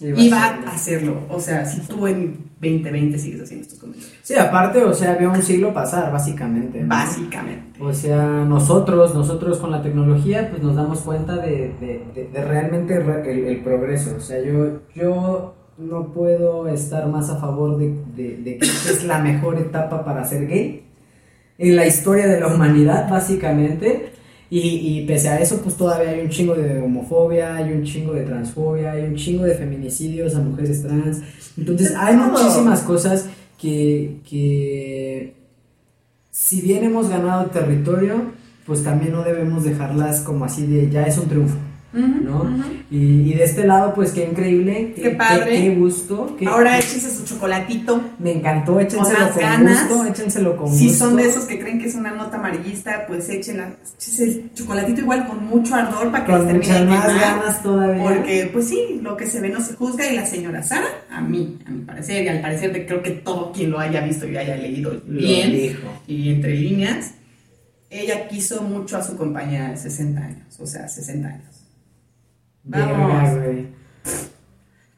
Iba 0.00 0.20
iba, 0.20 0.36
a 0.38 0.46
hacerlo. 0.48 0.66
a 0.70 0.74
hacerlo? 0.74 1.20
O 1.30 1.38
sea, 1.40 1.64
si 1.64 1.80
tú 1.82 2.06
en 2.08 2.50
2020 2.60 3.18
sigues 3.18 3.42
haciendo 3.42 3.62
estos 3.62 3.78
comentarios. 3.78 4.12
Sí, 4.22 4.34
aparte, 4.34 4.82
o 4.84 4.92
sea, 4.94 5.14
vio 5.14 5.30
un 5.30 5.42
siglo 5.42 5.72
pasar, 5.72 6.10
básicamente. 6.12 6.80
¿no? 6.82 6.88
Básicamente. 6.88 7.80
O 7.80 7.92
sea, 7.92 8.44
nosotros, 8.44 9.14
nosotros 9.14 9.58
con 9.58 9.70
la 9.70 9.82
tecnología, 9.82 10.48
pues 10.50 10.62
nos 10.62 10.74
damos 10.76 11.00
cuenta 11.00 11.36
de, 11.36 11.72
de- 11.80 12.04
de- 12.14 12.28
de 12.32 12.44
realmente 12.44 12.98
re- 12.98 13.30
el, 13.32 13.44
el 13.46 13.60
progreso. 13.62 14.14
O 14.16 14.20
sea, 14.20 14.40
yo, 14.42 14.80
yo 14.94 15.54
no 15.78 16.12
puedo 16.12 16.66
estar 16.68 17.06
más 17.08 17.30
a 17.30 17.36
favor 17.38 17.76
de 17.78 17.94
que 18.16 18.58
esta 18.60 18.90
es 18.90 19.04
la 19.04 19.18
mejor 19.18 19.58
etapa 19.58 20.04
para 20.04 20.24
ser 20.24 20.46
gay 20.48 20.84
en 21.58 21.76
la 21.76 21.86
historia 21.86 22.26
de 22.26 22.40
la 22.40 22.48
humanidad, 22.48 23.08
básicamente. 23.08 24.11
Y, 24.54 24.58
y 24.98 25.06
pese 25.06 25.30
a 25.30 25.40
eso, 25.40 25.62
pues 25.62 25.78
todavía 25.78 26.10
hay 26.10 26.20
un 26.20 26.28
chingo 26.28 26.54
de 26.54 26.78
homofobia, 26.78 27.56
hay 27.56 27.72
un 27.72 27.84
chingo 27.84 28.12
de 28.12 28.24
transfobia, 28.24 28.92
hay 28.92 29.04
un 29.04 29.16
chingo 29.16 29.44
de 29.44 29.54
feminicidios 29.54 30.34
a 30.34 30.40
mujeres 30.40 30.82
trans. 30.82 31.22
Entonces, 31.56 31.94
hay 31.96 32.14
muchísimas 32.14 32.82
cosas 32.82 33.30
que, 33.58 34.20
que 34.28 35.32
si 36.30 36.60
bien 36.60 36.84
hemos 36.84 37.08
ganado 37.08 37.46
territorio, 37.46 38.24
pues 38.66 38.84
también 38.84 39.12
no 39.12 39.22
debemos 39.22 39.64
dejarlas 39.64 40.20
como 40.20 40.44
así 40.44 40.66
de 40.66 40.90
ya 40.90 41.04
es 41.04 41.16
un 41.16 41.28
triunfo. 41.30 41.56
¿No? 41.92 42.50
y, 42.90 42.96
y 43.30 43.34
de 43.34 43.44
este 43.44 43.66
lado, 43.66 43.92
pues 43.94 44.12
qué 44.12 44.24
increíble, 44.26 44.92
Qué 44.96 45.10
padre. 45.10 45.60
qué, 45.62 45.74
gusto. 45.74 46.36
qué- 46.38 46.46
Ahora 46.46 46.78
échense 46.78 47.10
su 47.10 47.24
chocolatito. 47.24 48.00
me 48.18 48.32
encantó, 48.32 48.80
échenselo 48.80 49.30
Con 49.30 49.40
ganas. 49.40 49.88
gusto, 49.88 50.04
échenselo 50.06 50.56
con 50.56 50.72
Si 50.72 50.88
gusto. 50.88 51.04
son 51.06 51.16
de 51.16 51.26
esos 51.26 51.44
que 51.44 51.58
creen 51.58 51.78
que 51.78 51.88
es 51.88 51.94
una 51.94 52.12
nota 52.12 52.36
amarillista, 52.38 53.04
pues 53.06 53.28
échenla, 53.28 53.74
échense 53.98 54.24
el 54.24 54.50
chocolatito 54.54 55.00
igual 55.02 55.26
con 55.26 55.44
mucho 55.46 55.74
ardor 55.74 56.10
para 56.10 56.24
que 56.24 56.32
con 56.32 56.58
les 56.58 56.66
termine 56.68 56.90
más 56.90 57.06
quemar. 57.06 57.20
ganas 57.20 57.62
todavía. 57.62 58.02
Porque, 58.02 58.50
pues 58.52 58.68
sí, 58.68 58.98
lo 59.02 59.16
que 59.16 59.26
se 59.26 59.40
ve 59.40 59.48
no 59.50 59.60
se 59.60 59.74
juzga 59.74 60.06
y 60.10 60.16
la 60.16 60.24
señora 60.26 60.62
Sara, 60.62 60.86
a 61.10 61.20
mí, 61.20 61.58
a 61.66 61.70
mi 61.70 61.84
parecer, 61.84 62.24
y 62.24 62.28
al 62.28 62.40
parecer 62.40 62.72
de 62.72 62.86
creo 62.86 63.02
que 63.02 63.10
todo 63.10 63.52
quien 63.52 63.70
lo 63.70 63.78
haya 63.78 64.00
visto 64.00 64.26
y 64.28 64.36
haya 64.36 64.56
leído 64.56 64.92
Lo 65.06 65.18
bien, 65.20 65.52
dijo. 65.52 65.88
y 66.06 66.30
entre 66.30 66.54
líneas, 66.54 67.12
ella 67.90 68.26
quiso 68.28 68.62
mucho 68.62 68.96
a 68.96 69.02
su 69.02 69.16
compañera 69.18 69.70
de 69.70 69.76
60 69.76 70.20
años, 70.22 70.58
o 70.58 70.66
sea, 70.66 70.88
60 70.88 71.28
años. 71.28 71.51
Vamos. 72.64 73.30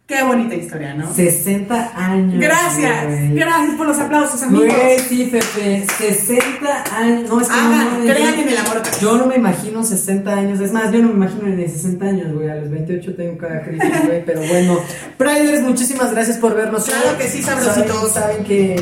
Qué 0.06 0.22
bonita 0.22 0.54
historia, 0.54 0.92
¿no? 0.92 1.10
60 1.14 1.92
años. 1.96 2.38
Gracias, 2.38 3.06
güey. 3.06 3.34
gracias 3.36 3.74
por 3.74 3.86
los 3.86 3.98
aplausos, 3.98 4.42
amigos. 4.42 4.66
Güey, 4.68 4.98
sí, 4.98 5.30
Pepe, 5.32 5.86
60 5.96 6.84
años. 6.94 7.30
No, 7.30 7.40
es 7.40 7.48
que 7.48 7.54
Hagan, 7.54 7.70
no, 7.90 7.98
no, 8.00 8.04
crean 8.12 8.34
yo- 8.34 8.42
en 8.42 8.48
el 8.50 8.56
amor. 8.58 8.82
Yo 9.00 9.16
no 9.16 9.26
me 9.26 9.36
imagino 9.36 9.82
60 9.82 10.30
años, 10.30 10.60
es 10.60 10.72
más, 10.74 10.92
yo 10.92 11.00
no 11.00 11.08
me 11.08 11.14
imagino 11.14 11.48
ni 11.48 11.56
de 11.56 11.68
60 11.70 12.04
años, 12.04 12.34
güey, 12.34 12.50
a 12.50 12.56
los 12.56 12.70
28 12.70 13.16
tengo 13.16 13.38
cada 13.38 13.62
crisis, 13.62 14.04
güey, 14.04 14.22
pero 14.26 14.42
bueno. 14.42 14.78
Priders, 15.16 15.62
muchísimas 15.62 16.12
gracias 16.12 16.36
por 16.36 16.54
vernos. 16.54 16.84
Claro 16.84 17.16
que 17.16 17.26
sí, 17.26 17.42
sabrositos. 17.42 18.12
Saben, 18.12 18.34
saben 18.36 18.44
que, 18.44 18.74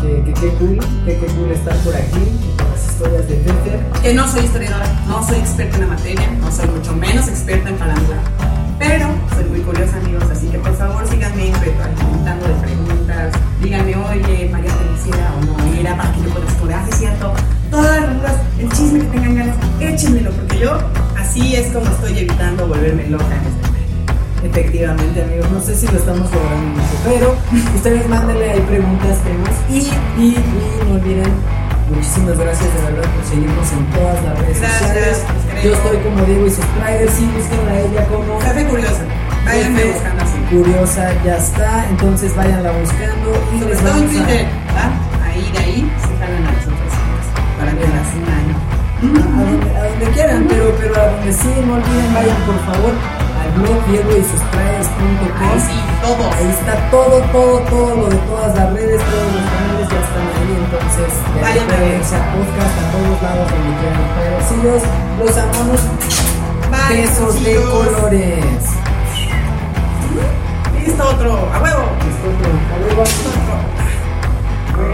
que, 0.00 0.24
que, 0.24 0.40
qué 0.40 0.48
cool, 0.58 0.78
que 1.04 1.18
qué 1.18 1.26
cool 1.26 1.50
estar 1.52 1.76
por 1.84 1.94
aquí, 1.94 2.61
historias 3.02 3.28
de 3.28 3.34
Pepe. 3.34 4.00
que 4.02 4.14
no 4.14 4.28
soy 4.28 4.44
historiadora, 4.44 4.86
no 5.08 5.26
soy 5.26 5.38
experta 5.38 5.76
en 5.76 5.82
la 5.82 5.88
materia, 5.88 6.30
no 6.40 6.52
soy 6.52 6.68
mucho 6.68 6.92
menos 6.94 7.28
experta 7.28 7.68
en 7.68 7.76
farándula. 7.76 8.18
Pero 8.78 9.06
soy 9.34 9.44
muy 9.44 9.60
curiosa, 9.60 9.96
amigos, 9.96 10.24
así 10.30 10.46
que 10.48 10.58
por 10.58 10.76
favor 10.76 11.06
síganme 11.08 11.52
preguntando 11.60 12.48
de 12.48 12.54
preguntas. 12.54 13.32
Díganme, 13.60 13.96
oye, 13.96 14.48
María 14.50 14.70
Felicia 14.70 15.32
o 15.36 15.44
no 15.44 15.74
era 15.74 15.96
para 15.96 16.12
que 16.12 16.22
yo 16.22 16.30
pueda 16.30 16.44
explorar, 16.44 16.88
es 16.88 16.96
cierto. 16.96 17.32
Todas 17.70 18.00
las 18.02 18.14
dudas, 18.16 18.36
el 18.58 18.68
chisme 18.70 19.00
que 19.00 19.06
tengan 19.06 19.34
ganas, 19.36 19.56
échenmelo, 19.80 20.30
porque 20.30 20.58
yo 20.58 20.78
así 21.18 21.56
es 21.56 21.72
como 21.72 21.86
estoy 21.86 22.18
evitando 22.18 22.68
volverme 22.68 23.08
loca 23.08 23.24
en 23.26 23.46
este. 23.46 24.46
Efectivamente, 24.46 25.22
amigos, 25.22 25.50
no 25.52 25.60
sé 25.60 25.76
si 25.76 25.86
lo 25.86 25.98
estamos 25.98 26.30
logrando 26.32 26.68
mucho, 26.70 26.96
pero 27.04 27.36
ustedes 27.76 28.08
mándenle 28.08 28.50
ahí 28.50 28.60
preguntas, 28.60 29.18
temas 29.22 29.54
y, 29.70 29.78
y, 30.20 30.34
y 30.34 30.88
no 30.88 30.94
olviden, 30.94 31.32
muchísimas 31.94 32.38
gracias 32.38 32.74
de 32.74 32.80
verdad 32.92 33.08
por 33.14 33.24
seguirnos 33.24 33.72
en 33.72 33.84
todas 33.92 34.24
las 34.24 34.38
redes 34.40 34.60
Gracias, 34.60 34.80
sociales. 34.80 35.22
Yo 35.62 35.72
estoy 35.74 35.96
como 35.98 36.24
Diego 36.24 36.46
y 36.46 36.50
sus 36.50 36.64
Priders, 36.66 37.12
sí, 37.14 37.30
búsquenla 37.36 37.72
a 37.72 37.80
ella 37.80 38.06
como 38.08 38.38
curiosa, 38.70 39.02
váyanme 39.44 39.84
buscando 39.84 40.22
así. 40.24 40.38
Curiosa, 40.50 41.12
ya 41.24 41.36
está, 41.36 41.86
entonces 41.90 42.34
váyanla 42.36 42.70
buscando 42.72 43.28
y 43.54 43.58
Sobre 43.60 43.74
les 43.74 43.82
todo 43.82 43.96
en 43.98 44.04
a- 44.04 44.08
Twitter, 44.10 44.46
¿va? 44.76 44.86
Ahí, 45.26 45.50
de 45.52 45.58
ahí, 45.58 45.92
se 46.02 46.12
jalan 46.18 46.42
a 46.46 46.52
las 46.52 46.64
otras 46.66 46.92
cosas, 47.06 47.26
para 47.58 47.70
que 47.72 47.84
las 47.96 48.08
un 48.18 48.26
año. 48.40 48.56
a 49.02 49.42
donde, 49.42 49.76
a 49.78 49.84
donde 49.88 50.06
quieran, 50.14 50.46
pero, 50.48 50.74
pero 50.78 50.94
a 51.00 51.06
donde 51.06 51.32
sí, 51.32 51.48
no 51.66 51.74
olviden, 51.74 52.14
vayan 52.14 52.36
por 52.46 52.58
favor 52.66 52.92
al 53.52 53.60
blog 53.60 53.84
Diego 53.86 54.10
y 54.12 54.22
sus 54.24 54.40
Priders.com. 54.52 55.48
Ahí 55.48 55.60
sí, 55.60 55.78
todos. 56.02 56.34
Ahí 56.36 56.48
está 56.48 56.90
todo, 56.90 57.20
todo, 57.32 57.58
todo 57.60 57.96
lo 57.96 58.08
de 58.08 58.16
todas 58.16 58.54
las 58.56 58.72
redes, 58.72 59.00
todos 59.02 59.32
los 59.32 59.44
canales 59.52 59.88
ya 59.88 60.00
están 60.00 60.26
ahí, 60.32 60.52
entonces 60.64 61.12
de 61.34 61.40
Vayan 61.40 61.70
a 61.70 61.76
ver. 61.80 62.00
podcast 62.00 62.74
a 62.78 62.92
todos 62.92 63.22
lados 63.22 63.50
donde 63.52 63.72
quieran. 63.78 64.04
Pero 64.18 64.36
sí, 64.48 64.56
los, 64.62 64.82
los 65.26 65.36
amamos. 65.38 65.80
Bye, 66.70 67.02
Besos 67.02 67.34
de 67.34 67.40
besillos. 67.40 67.70
colores. 67.70 68.64
Listo, 70.78 71.02
otro, 71.08 71.32
a 71.52 71.60
huevo. 71.60 71.84
Listo, 72.04 72.26
otro. 72.32 72.48
A 72.72 72.78
ver, 72.78 72.92
vamos. 72.96 73.10
Otro. 73.22 74.92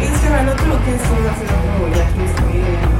Es 0.00 0.18
que 0.20 0.26
el 0.26 0.48
otro 0.48 0.84
que 0.84 0.94
es 0.94 1.02
un 1.10 1.26
hacer 1.28 1.48
otro 1.52 1.88
ya. 1.94 2.97